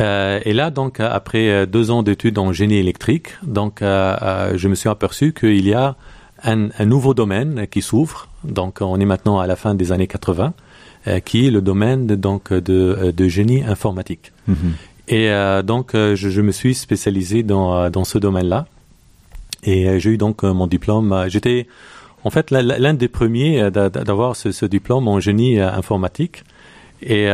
[0.00, 4.68] Euh, et là, donc, après euh, deux ans d'études en génie électrique, donc, euh, je
[4.68, 5.96] me suis aperçu qu'il y a
[6.44, 8.28] un, un, nouveau domaine qui s'ouvre.
[8.44, 10.52] Donc, on est maintenant à la fin des années 80,
[11.24, 14.32] qui est le domaine donc de, de génie informatique.
[14.48, 14.54] Mm-hmm.
[15.08, 18.66] Et donc, je, je, me suis spécialisé dans, dans ce domaine-là.
[19.62, 21.26] Et j'ai eu donc mon diplôme.
[21.28, 21.66] J'étais
[22.24, 26.44] en fait, l'un des premiers d'avoir ce, diplôme en génie informatique.
[27.02, 27.28] Et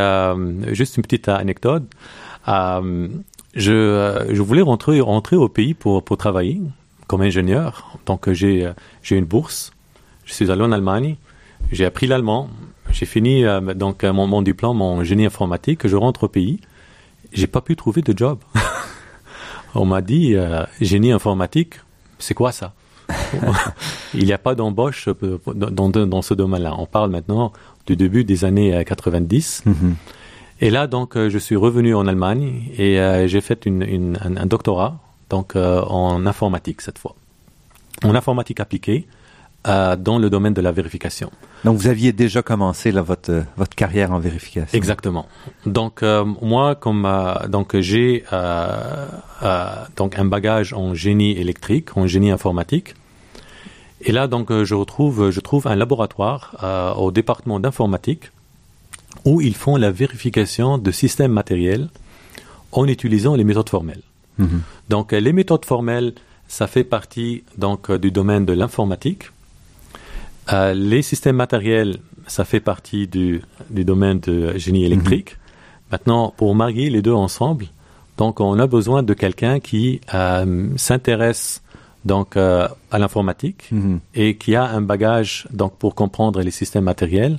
[0.73, 1.85] juste une petite anecdote.
[2.47, 5.01] je, voulais rentrer,
[5.37, 6.61] au pays pour, travailler
[7.07, 7.99] comme ingénieur.
[8.07, 8.71] Donc j'ai
[9.03, 9.73] j'ai une bourse.
[10.25, 11.17] Je suis allé en Allemagne.
[11.73, 12.49] J'ai appris l'allemand.
[12.91, 13.45] J'ai fini
[13.75, 15.87] donc mon, mon, diplôme en génie informatique.
[15.87, 16.61] Je rentre au pays.
[17.33, 18.39] J'ai pas pu trouver de job.
[19.75, 20.37] On m'a dit
[20.81, 21.77] génie informatique.
[22.25, 22.73] C'est quoi ça
[24.15, 25.09] Il n'y a pas d'embauche
[25.55, 26.75] dans, dans, ce domaine-là.
[26.79, 27.53] On parle maintenant
[27.87, 29.65] du début des années 90.
[29.67, 29.73] Mm-hmm.
[30.63, 34.99] Et là, donc, je suis revenu en Allemagne et j'ai fait une, une, un, doctorat,
[35.29, 37.15] donc en informatique cette fois,
[38.03, 39.07] en informatique appliquée.
[39.65, 41.31] Dans le domaine de la vérification.
[41.65, 44.77] Donc vous aviez déjà commencé là, votre votre carrière en vérification.
[44.77, 45.27] Exactement.
[45.65, 47.09] Donc moi comme
[47.49, 48.25] donc j'ai
[49.97, 52.95] donc un bagage en génie électrique, en génie informatique.
[54.05, 58.31] Et là, donc, euh, je retrouve, je trouve un laboratoire euh, au département d'informatique
[59.25, 61.89] où ils font la vérification de systèmes matériels
[62.73, 64.03] en utilisant les méthodes formelles.
[64.39, 64.61] Mhm.
[64.91, 66.13] Donc, les méthodes formelles,
[66.49, 69.31] ça fait partie donc du domaine de l'informatique.
[70.53, 75.33] Euh, les systèmes matériels, ça fait partie du, du domaine de génie électrique.
[75.33, 75.39] Mhm.
[75.93, 77.67] Maintenant, pour marier les deux ensemble,
[78.19, 80.01] donc on a besoin de quelqu'un qui
[80.77, 81.63] s'intéresse
[82.05, 84.01] donc euh, à l'informatique mhm.
[84.15, 87.39] et qui a un bagage donc pour comprendre les systèmes matériels.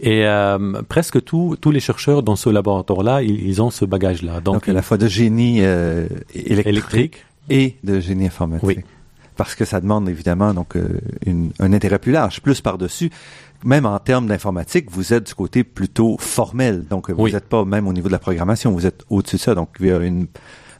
[0.00, 4.40] Et euh, presque tous tous les chercheurs dans ce laboratoire-là, ils, ont ce bagage-là.
[4.40, 8.66] Donc, à la fois de génie euh, électrique, et de génie informatique.
[8.66, 8.78] Oui.
[9.36, 10.76] Parce que ça demande évidemment donc
[11.24, 13.10] une, un intérêt plus large, plus par-dessus.
[13.64, 16.86] Même en termes d'informatique, vous êtes du côté plutôt formel.
[16.88, 19.54] Donc, vous n'êtes pas même au niveau de la programmation, vous êtes au-dessus de ça.
[19.54, 20.26] Donc, il y a une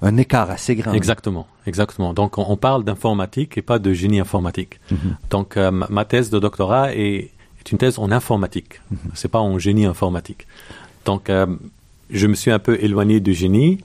[0.03, 0.93] un écart assez grand.
[0.93, 2.13] Exactement, exactement.
[2.13, 4.81] Donc on, parle d'informatique et pas de génie informatique.
[4.91, 5.17] Mhm.
[5.31, 8.81] Donc euh, ma thèse de doctorat est, est, une thèse en informatique.
[8.91, 9.11] Ce mhm.
[9.15, 10.47] C'est pas en génie informatique.
[11.05, 11.47] Donc euh,
[12.11, 13.81] je me suis un peu éloigné du génie,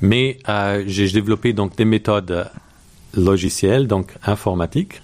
[0.00, 2.48] mais euh, j'ai développé donc des méthodes
[3.16, 5.02] logicielles, donc informatiques,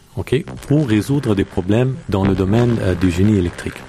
[0.69, 3.81] pour résoudre des problèmes dans le domaine du génie électrique.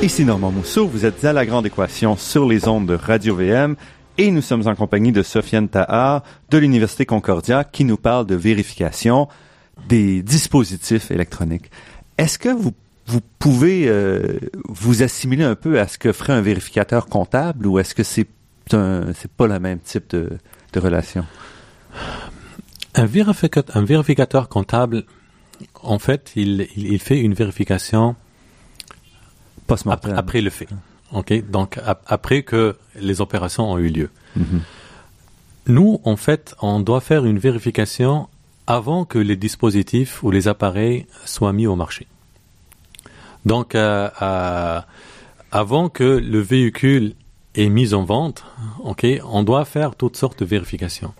[0.00, 3.76] Ici Normand Mousseau, vous êtes à La Grande Équation sur les ondes de Radio-VM
[4.16, 8.34] et nous sommes en compagnie de Sofiane Tahar de l'Université Concordia qui nous parle de
[8.34, 9.28] vérification
[9.88, 11.70] des dispositifs électroniques.
[12.16, 12.74] Est-ce que vous,
[13.06, 17.78] vous pouvez euh, vous assimiler un peu à ce que ferait un vérificateur comptable ou
[17.78, 18.26] est-ce que c'est
[18.70, 20.28] c'est pas le même type de,
[20.74, 21.24] de relation?
[22.94, 25.04] Un vérificateur, un vérificateur comptable,
[25.82, 28.14] en fait, il, il fait une vérification
[29.86, 30.68] après, le fait.
[31.50, 34.10] Donc après que les opérations ont eu lieu.
[34.36, 34.60] Mhm.
[35.68, 38.28] Nous, en fait, on doit faire une vérification
[38.68, 42.06] avant que les dispositifs ou les appareils soient mis au marché.
[43.46, 44.80] Donc, euh, euh,
[45.50, 47.14] avant que le véhicule
[47.54, 48.44] est mis en vente,
[48.84, 51.14] ok, on doit faire toutes sortes de vérifications.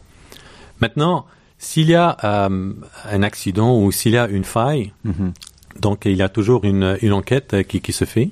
[0.82, 1.24] Maintenant,
[1.57, 2.74] s'il y a euh,
[3.11, 5.32] un accident ou s'il y a une faille, mhm.
[5.80, 8.28] donc il y a toujours une, une enquête qui, qui se fait.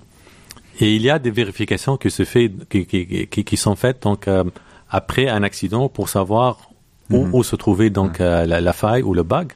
[0.79, 4.03] Et il y a des vérifications qui se fait, qui, qui, qui, qui sont faites
[4.03, 4.29] donc
[4.91, 6.69] après un accident pour savoir
[7.11, 7.35] où, mhm.
[7.35, 9.53] où se trouvait donc euh, la, la, faille ou le bug.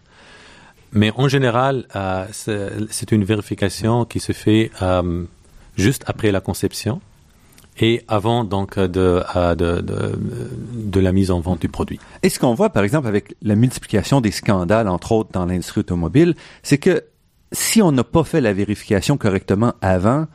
[0.92, 4.72] Mais en général, euh, c'est une vérification qui se fait
[5.76, 7.00] juste après la conception
[7.78, 9.22] et avant donc de,
[9.54, 10.18] de, de,
[10.72, 12.00] de, la mise en vente du produit.
[12.22, 15.80] Et ce qu'on voit par exemple avec la multiplication des scandales, entre autres dans l'industrie
[15.80, 17.04] automobile, c'est que
[17.52, 20.26] si on n'a pas fait la vérification correctement avant,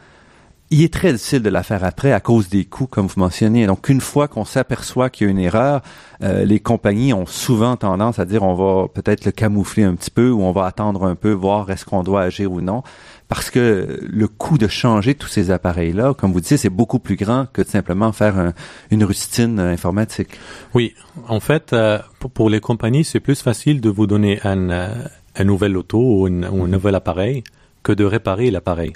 [0.71, 3.67] il est très difficile de la faire après à cause des coûts, comme vous mentionnez.
[3.67, 5.81] Donc, une fois qu'on s'aperçoit qu'il y a une erreur,
[6.23, 10.09] euh, les compagnies ont souvent tendance à dire on va peut-être le camoufler un petit
[10.09, 12.81] peu ou on va attendre un peu, voir est-ce qu'on doit agir ou non.
[13.27, 17.15] Parce que le coût de changer tous ces appareils-là, comme vous disiez, c'est beaucoup plus
[17.15, 18.53] grand que de simplement faire
[18.91, 20.29] une rustine informatique.
[20.73, 20.93] Oui,
[21.27, 21.99] en fait, euh,
[22.33, 24.93] pour, les compagnies, c'est plus facile de vous donner un, euh,
[25.35, 27.43] un nouvel auto ou, un nouvel appareil
[27.83, 28.93] que de réparer l'appareil.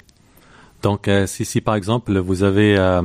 [0.82, 3.02] Donc, euh, si, si, par exemple, vous avez, euh,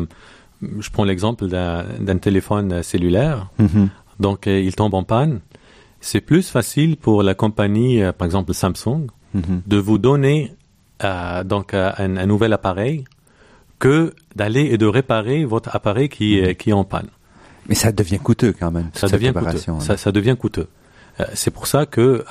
[0.80, 3.88] je prends l'exemple d'un téléphone cellulaire, mm-hmm.
[4.20, 5.42] donc euh, il tombe en panne,
[6.02, 9.62] c'est plus facile pour la compagnie, par exemple Samsung, mm-hmm.
[9.66, 10.54] de vous donner
[11.46, 13.06] donc un, nouvel appareil
[13.80, 17.08] que d'aller et de réparer votre appareil qui, qui est en panne.
[17.68, 18.90] Mais ça devient coûteux quand même.
[18.94, 19.58] Ça devient coûteux.
[19.80, 20.68] Ça, ça, devient coûteux.
[21.34, 22.24] C'est pour ça que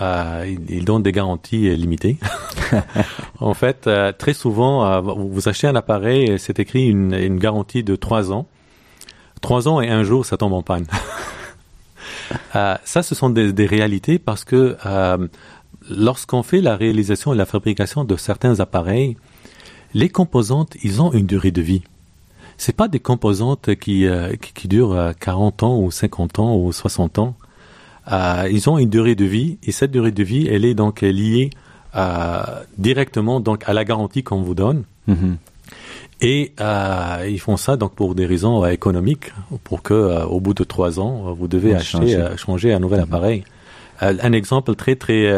[0.69, 2.19] ils donnent des garanties limitées.
[3.41, 8.33] en fait, très souvent, vous achetez un appareil, c'est écrit une, une garantie de trois
[8.33, 8.47] ans.
[9.41, 10.87] Trois ans et un jour, ça tombe en panne.
[12.57, 15.29] Euh, ça, ce sont des, des réalités parce que euh,
[15.91, 19.17] lorsqu'on fait la réalisation et la fabrication de certains appareils,
[19.93, 21.83] les composantes, ils ont une durée de vie.
[22.57, 26.73] C'est pas des composantes qui, euh, qui, qui, durent 40 ans ou 50 ans ou
[26.73, 27.35] 60 ans.
[28.13, 31.01] Euh, ils ont une durée de vie et cette durée de vie, elle est donc
[31.01, 31.51] liée
[32.77, 34.83] directement donc à la garantie qu'on vous donne.
[35.09, 35.37] Mm-hmm.
[36.21, 39.33] Et euh, ils font ça donc pour des raisons euh, économiques,
[39.65, 42.73] pour que euh, au bout de trois ans, vous devez acheter, changer.
[42.73, 43.05] un nouvel mhm.
[43.05, 43.45] appareil.
[44.01, 45.31] un exemple très très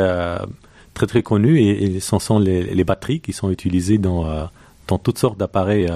[0.95, 4.25] très très connu, et, ce sont les, les, batteries qui sont utilisées dans
[4.87, 5.89] dans toutes sortes d'appareils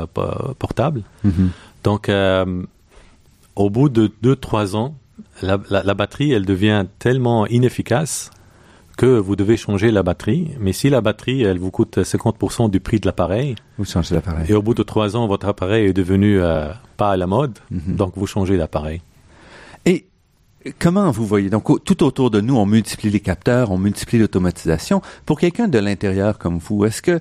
[0.58, 1.02] portables.
[1.24, 1.50] Mhm.
[1.84, 2.10] Donc,
[3.56, 4.94] au bout de deux trois ans,
[5.42, 8.30] la, la, la, batterie, elle devient tellement inefficace
[8.96, 10.50] que vous devez changer la batterie.
[10.60, 14.44] Mais si la batterie, elle vous coûte 50% du prix de l'appareil, vous changez l'appareil.
[14.50, 17.58] Et au bout de trois ans, votre appareil est devenu euh, pas à la mode,
[17.70, 17.96] mhm.
[17.96, 19.00] donc vous changez d'appareil.
[19.86, 20.04] Et
[20.78, 21.48] comment vous voyez?
[21.48, 25.00] Donc tout autour de nous, on multiplie les capteurs, on multiplie l'automatisation.
[25.24, 27.20] Pour quelqu'un de l'intérieur comme vous, est-ce que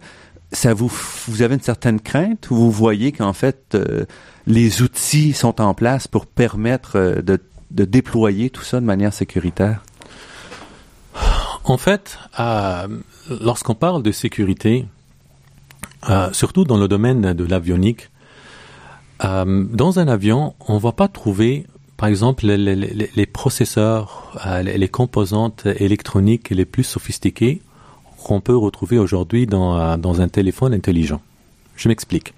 [0.51, 0.91] ça vous
[1.27, 4.05] vous avez une certaine crainte ou vous voyez qu'en fait euh,
[4.47, 7.39] les outils sont en place pour permettre euh, de,
[7.71, 9.81] de déployer tout ça de manière sécuritaire?
[11.69, 12.87] En fait, euh,
[13.29, 14.85] lorsqu'on parle de sécurité,
[16.09, 18.09] euh, surtout dans le domaine de l'avionique,
[19.23, 25.67] euh, dans un avion, on ne va pas trouver, par exemple, les, processeurs, les, composantes
[25.67, 27.61] électroniques les plus sophistiquées
[28.23, 31.21] qu'on peut retrouver aujourd'hui dans, un téléphone intelligent.
[31.75, 32.33] Je m'explique.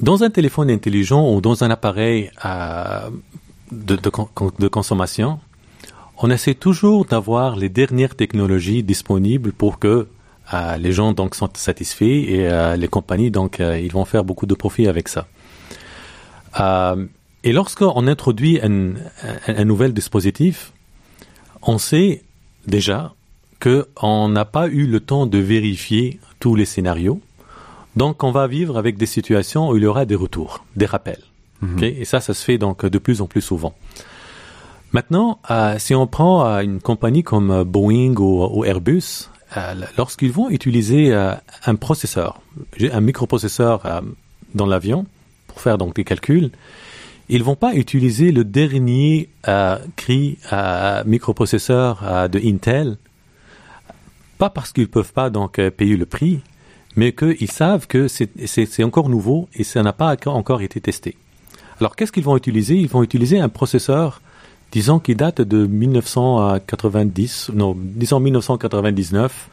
[0.00, 2.32] Dans un téléphone intelligent ou dans un appareil
[3.72, 5.40] de consommation,
[6.18, 10.06] on essaie toujours d'avoir les dernières technologies disponibles pour que
[10.52, 14.24] euh, les gens donc sont satisfaits et euh, les compagnies donc euh, ils vont faire
[14.24, 15.26] beaucoup de profit avec ça.
[17.44, 18.94] et lorsqu'on introduit un,
[19.48, 20.72] un, nouvel dispositif,
[21.62, 22.22] on sait
[22.66, 23.14] déjà
[23.58, 27.20] que on n'a pas eu le temps de vérifier tous les scénarios.
[27.94, 31.22] Donc, on va vivre avec des situations où il y aura des retours, des rappels.
[31.62, 31.82] Mhm.
[31.82, 33.74] Et ça, ça se fait donc de plus en plus souvent.
[34.92, 39.30] Maintenant, euh, si on prend euh, une compagnie comme euh, Boeing ou, Airbus,
[39.98, 42.40] lorsqu'ils vont utiliser un processeur,
[42.80, 44.02] un microprocesseur
[44.54, 45.04] dans l'avion
[45.46, 46.50] pour faire donc des calculs,
[47.28, 49.28] ils vont pas utiliser le dernier
[49.94, 50.38] cri
[51.04, 52.96] microprocesseur de Intel,
[54.38, 56.40] pas parce qu'ils peuvent pas donc payer le prix,
[56.96, 61.14] mais qu'ils savent que c'est encore nouveau et ça n'a pas encore été testé.
[61.80, 62.76] Alors qu'est-ce qu'ils vont utiliser?
[62.76, 64.20] Ils vont utiliser un processeur
[64.72, 69.48] disons qu'il date de 1990, non, disons 1999.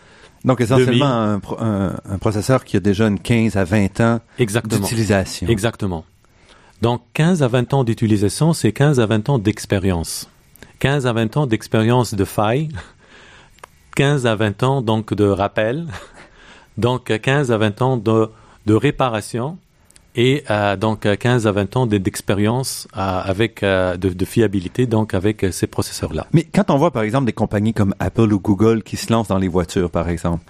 [0.45, 1.41] Donc essentiellement un,
[2.05, 5.47] un, processeur qui a déjà une 15 à 20 ans d'utilisation.
[5.49, 6.05] Exactement.
[6.82, 10.30] Donc 15 à 20 ans d'utilisation, c'est 15 à 20 ans d'expérience.
[10.80, 12.70] 15 à 20 ans d'expérience de faille,
[13.97, 15.88] 15 à 20 ans donc de rappel,
[16.78, 18.30] donc 15 à 20 ans de,
[18.65, 19.57] de réparation,
[20.16, 25.45] et euh, donc 15 à 20 ans d'expérience euh, avec euh, de, fiabilité donc avec
[25.51, 26.28] ces processeurs là.
[26.34, 29.28] Mais quand on voit par exemple des compagnies comme Apple ou Google qui se lancent
[29.28, 30.43] dans les voitures par exemple,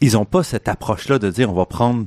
[0.00, 2.04] ils n'ont pas cette approche là de dire on va prendre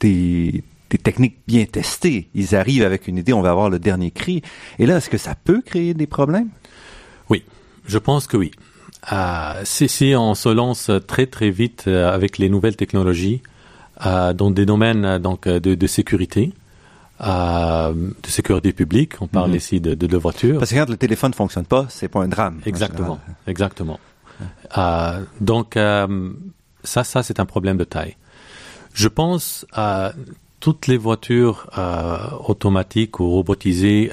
[0.00, 2.28] des, des techniques bien testées.
[2.34, 4.42] Ils arrivent avec une idée, on va avoir le dernier cri.
[4.78, 6.48] Et là, est-ce que ça peut créer des problèmes?
[7.30, 7.42] Oui,
[7.86, 8.50] je pense que oui.
[9.64, 13.53] si, si on se lance très très vite avec les nouvelles technologies, euh,
[14.02, 16.52] dans des domaines euh, donc euh, de, de sécurité,
[17.20, 19.20] euh, de sécurité publique.
[19.20, 19.56] On parle mhm.
[19.56, 20.58] ici de, de, de voitures.
[20.58, 22.60] Parce que quand le téléphone ne fonctionne pas, c'est pas un drame.
[22.66, 24.00] Exactement, exactement.
[24.76, 28.16] Euh, donc ça, ça c'est un problème de taille.
[28.92, 30.12] Je pense à
[30.60, 31.68] toutes les voitures
[32.46, 34.10] automatiques ou robotisées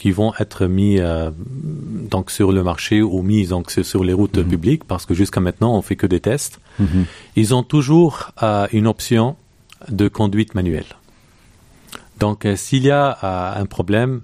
[0.00, 4.38] qui vont être mis euh, donc sur le marché ou mis donc sur les routes
[4.38, 4.48] mhm.
[4.48, 6.58] publiques parce que jusqu'à maintenant on fait que des tests.
[6.78, 7.04] Mhm.
[7.36, 9.36] Ils ont toujours euh, une option
[9.90, 10.86] de conduite manuelle.
[12.18, 14.22] Donc euh, s'il y a un problème,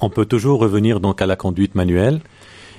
[0.00, 2.20] on peut toujours revenir donc à la conduite manuelle.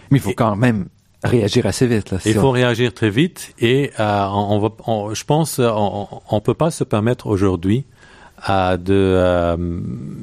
[0.10, 0.88] Mais il faut quand même
[1.26, 2.12] réagir assez vite.
[2.12, 4.70] Là, il faut réagir très vite et on, va,
[5.14, 7.86] je pense on, on peut pas se permettre aujourd'hui
[8.46, 9.58] de euh,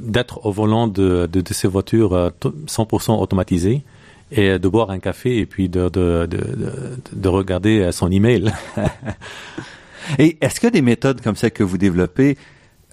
[0.05, 3.83] d'être au volant de, de, de ces voitures 100% euh, automatisées
[4.31, 8.53] et de boire un café et puis de, de, de, de regarder son email.
[10.19, 12.37] et est-ce que des méthodes comme celles que vous développez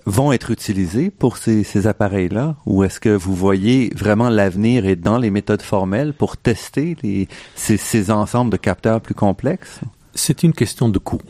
[0.05, 2.55] vont être utilisés pour ces, ces appareils-là?
[2.65, 7.27] Ou est-ce que vous voyez vraiment l'avenir est dans les méthodes formelles pour tester les,
[7.55, 9.79] ces, ces ensembles de capteurs plus complexes?
[10.13, 11.21] C'est une question de coût.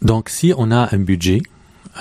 [0.00, 1.42] Donc, si on a un budget,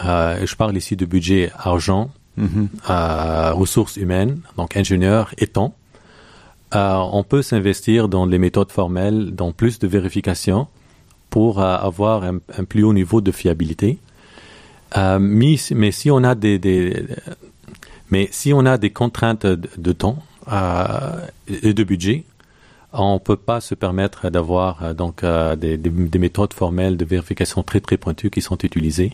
[0.06, 2.70] euh, je parle ici de budget argent, Mhm.
[2.90, 5.74] euh, ressources humaines, donc ingénieurs et temps,
[6.76, 10.68] euh, on peut s'investir dans les méthodes formelles, dans plus de vérification
[11.30, 13.98] pour avoir un, un plus haut niveau de fiabilité.
[14.96, 17.06] Mais, mais si on a des, des-
[18.12, 20.18] mais si on a des contraintes de, de temps
[21.48, 22.24] et de budget,
[22.94, 25.24] on peut pas se permettre d'avoir donc
[25.58, 29.12] des, des- des méthodes formelles de vérification très très pointues qui sont utilisées.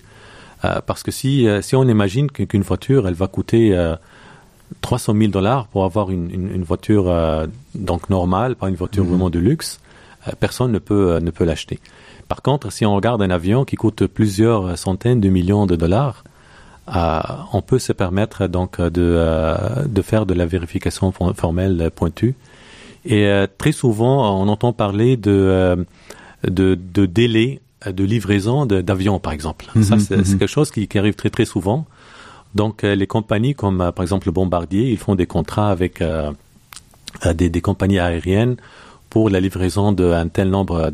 [0.66, 3.96] Euh, parce que si, euh, si on imagine qu'une voiture, elle va coûter euh,
[4.82, 9.04] 300 000 dollars pour avoir une, une, une voiture euh, donc normale, pas une voiture
[9.04, 9.10] Mhm.
[9.10, 9.80] vraiment de luxe,
[10.28, 11.80] euh, personne ne peut, euh, ne peut l'acheter.
[12.30, 16.24] Par contre, si on regarde un avion qui coûte plusieurs centaines de millions de dollars,
[16.96, 17.20] euh,
[17.54, 19.56] on peut se permettre donc de, euh,
[19.86, 22.36] de faire de la vérification for- formelle pointue.
[23.06, 25.76] Et euh, très souvent, on entend parler de, euh,
[26.48, 27.60] de, de délai
[27.92, 29.66] de livraison d'avions, par exemple.
[29.82, 30.40] Ça, Mhm, c'est mhm.
[30.40, 31.86] quelque chose qui, qui arrive très très souvent.
[32.56, 36.32] Donc, euh, les compagnies comme euh, par exemple Bombardier, ils font des contrats avec euh,
[37.26, 38.58] euh, des, des compagnies aériennes
[39.10, 40.90] pour la livraison d'un tel nombre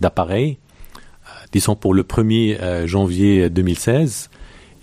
[0.00, 4.30] d'appareils, euh, disons pour le 1er euh, janvier 2016.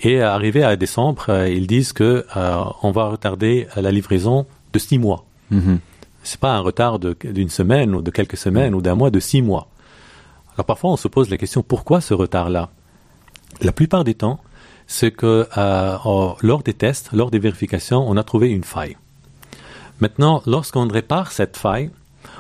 [0.04, 3.91] Et euh, arrivé à décembre, euh, ils disent que euh, on va retarder euh, la
[3.91, 5.26] livraison de six mois.
[5.52, 5.80] Mhm.
[6.24, 9.41] C'est pas un retard d'une semaine ou de quelques semaines ou d'un mois, de six
[9.43, 9.68] mois.
[10.64, 12.70] Parfois, on se pose la question pourquoi ce retard-là?
[13.62, 14.39] La plupart du temps,
[14.88, 15.97] c'est que euh,
[16.41, 18.97] lors des tests, lors des vérifications, on a trouvé une faille.
[19.99, 21.89] Maintenant, lorsqu'on répare cette faille,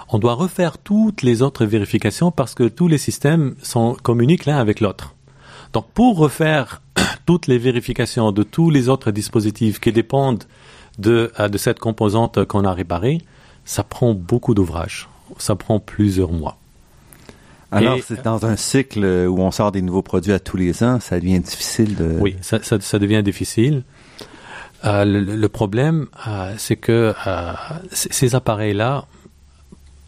[0.09, 4.57] on doit refaire toutes les autres vérifications parce que tous les systèmes sont communiquent l'un
[4.57, 5.15] avec l'autre.
[5.73, 6.81] Donc, pour refaire
[7.25, 10.43] toutes les vérifications de tous les autres dispositifs qui dépendent
[10.99, 13.19] de, euh, de cette composante qu'on a réparée,
[13.63, 15.09] ça prend beaucoup d'ouvrage.
[15.37, 16.57] Ça prend plusieurs mois.
[17.75, 20.99] Alors, c'est dans un cycle où on sort des nouveaux produits à tous les ans,
[20.99, 22.17] ça devient difficile de...
[22.19, 23.83] Oui, ça, ça, ça devient difficile.
[24.85, 27.53] Euh, le, le problème, euh, c'est que euh,
[27.91, 29.05] ces appareils-là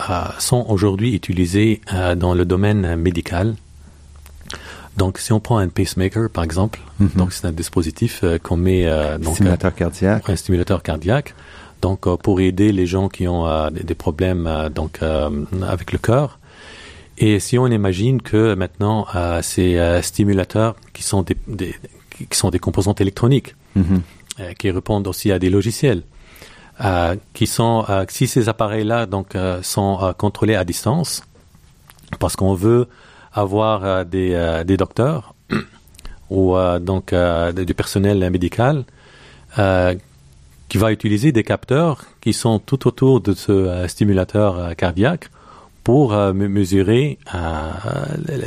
[0.09, 3.55] euh, sont aujourd'hui utilisés euh, dans le domaine euh, médical.
[4.95, 7.09] Donc, si on prend un pacemaker, par exemple, Mhm.
[7.15, 10.27] donc c'est un dispositif euh, qu'on met euh, donc, Stimulateur cardiaque.
[10.29, 11.35] un stimulateur cardiaque.
[11.83, 15.29] Donc, euh, pour aider les gens qui ont euh, des, problèmes euh, donc euh,
[15.67, 16.39] avec le cœur.
[17.17, 21.75] Et si on imagine que maintenant euh, ces euh, stimulateurs qui sont des, des-
[22.29, 24.01] qui sont des composantes électroniques, Mhm.
[24.39, 26.01] euh, qui répondent aussi à des logiciels,
[27.33, 31.23] qui sont si ces appareils-là donc sont contrôlés à distance,
[32.19, 32.87] parce qu'on veut
[33.33, 35.33] avoir des, des docteurs
[36.29, 37.15] ou donc
[37.65, 38.85] du personnel médical
[39.55, 45.29] qui va utiliser des capteurs qui sont tout autour de ce stimulateur cardiaque
[45.87, 47.37] pour euh, me- mesurer euh,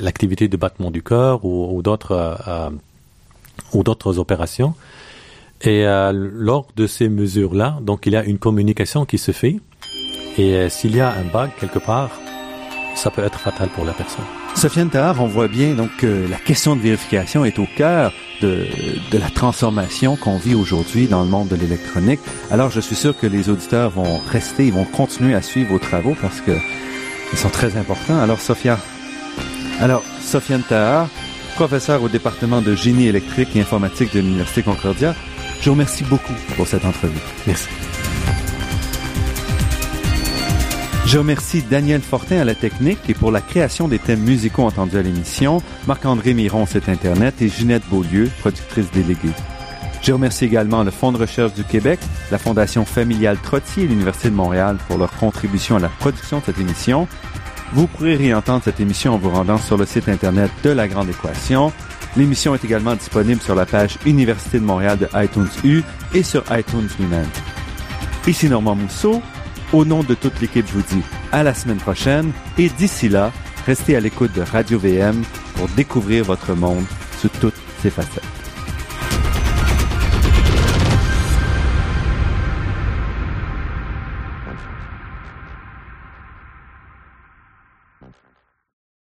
[0.02, 2.68] l'activité de battement du cœur ou, d'autres euh,
[3.72, 4.74] ou d'autres opérations.
[5.62, 5.84] Et
[6.50, 9.56] lors de ces mesures-là, donc il y a une communication qui se fait.
[10.38, 12.10] Et s'il y a un bug quelque part,
[12.94, 14.24] ça peut être fatal pour la personne.
[14.54, 18.12] Sofiane Tahar, on voit bien donc que la question de vérification est au cœur
[18.42, 18.66] de,
[19.12, 22.20] de la transformation qu'on vit aujourd'hui dans le monde de l'électronique.
[22.50, 25.78] Alors, je suis sûr que les auditeurs vont rester, ils vont continuer à suivre vos
[25.78, 26.52] travaux parce que
[27.32, 28.20] ils sont très importants.
[28.20, 28.78] Alors, Sophia,
[29.80, 31.08] alors Sofiane Tahar,
[31.54, 35.14] professeur au département de génie électrique et informatique de l'Université Concordia,
[35.60, 37.18] je vous remercie beaucoup pour cette entrevue.
[37.46, 37.68] Merci.
[41.06, 44.96] Je remercie Daniel Fortin à la technique et pour la création des thèmes musicaux entendus
[44.96, 49.32] à l'émission, Marc-André Miron, site Internet et Ginette Beaulieu, productrice déléguée.
[50.02, 54.30] Je remercie également le Fonds de recherche du Québec, la Fondation familiale Trottier et l'Université
[54.30, 57.06] de Montréal pour leur contribution à la production de cette émission.
[57.72, 61.10] Vous pourrez réentendre cette émission en vous rendant sur le site Internet de La Grande
[61.10, 61.72] Équation.
[62.16, 65.82] L'émission est également disponible sur la page Université de Montréal de iTunes U
[66.14, 67.28] et sur iTunes lui-même.
[68.26, 69.22] Ici Normand Mousseau.
[69.72, 73.30] Au nom de toute l'équipe, je vous dis à la semaine prochaine et d'ici là,
[73.66, 75.22] restez à l'écoute de Radio VM
[75.54, 76.84] pour découvrir votre monde
[77.20, 78.39] sous toutes ses facettes.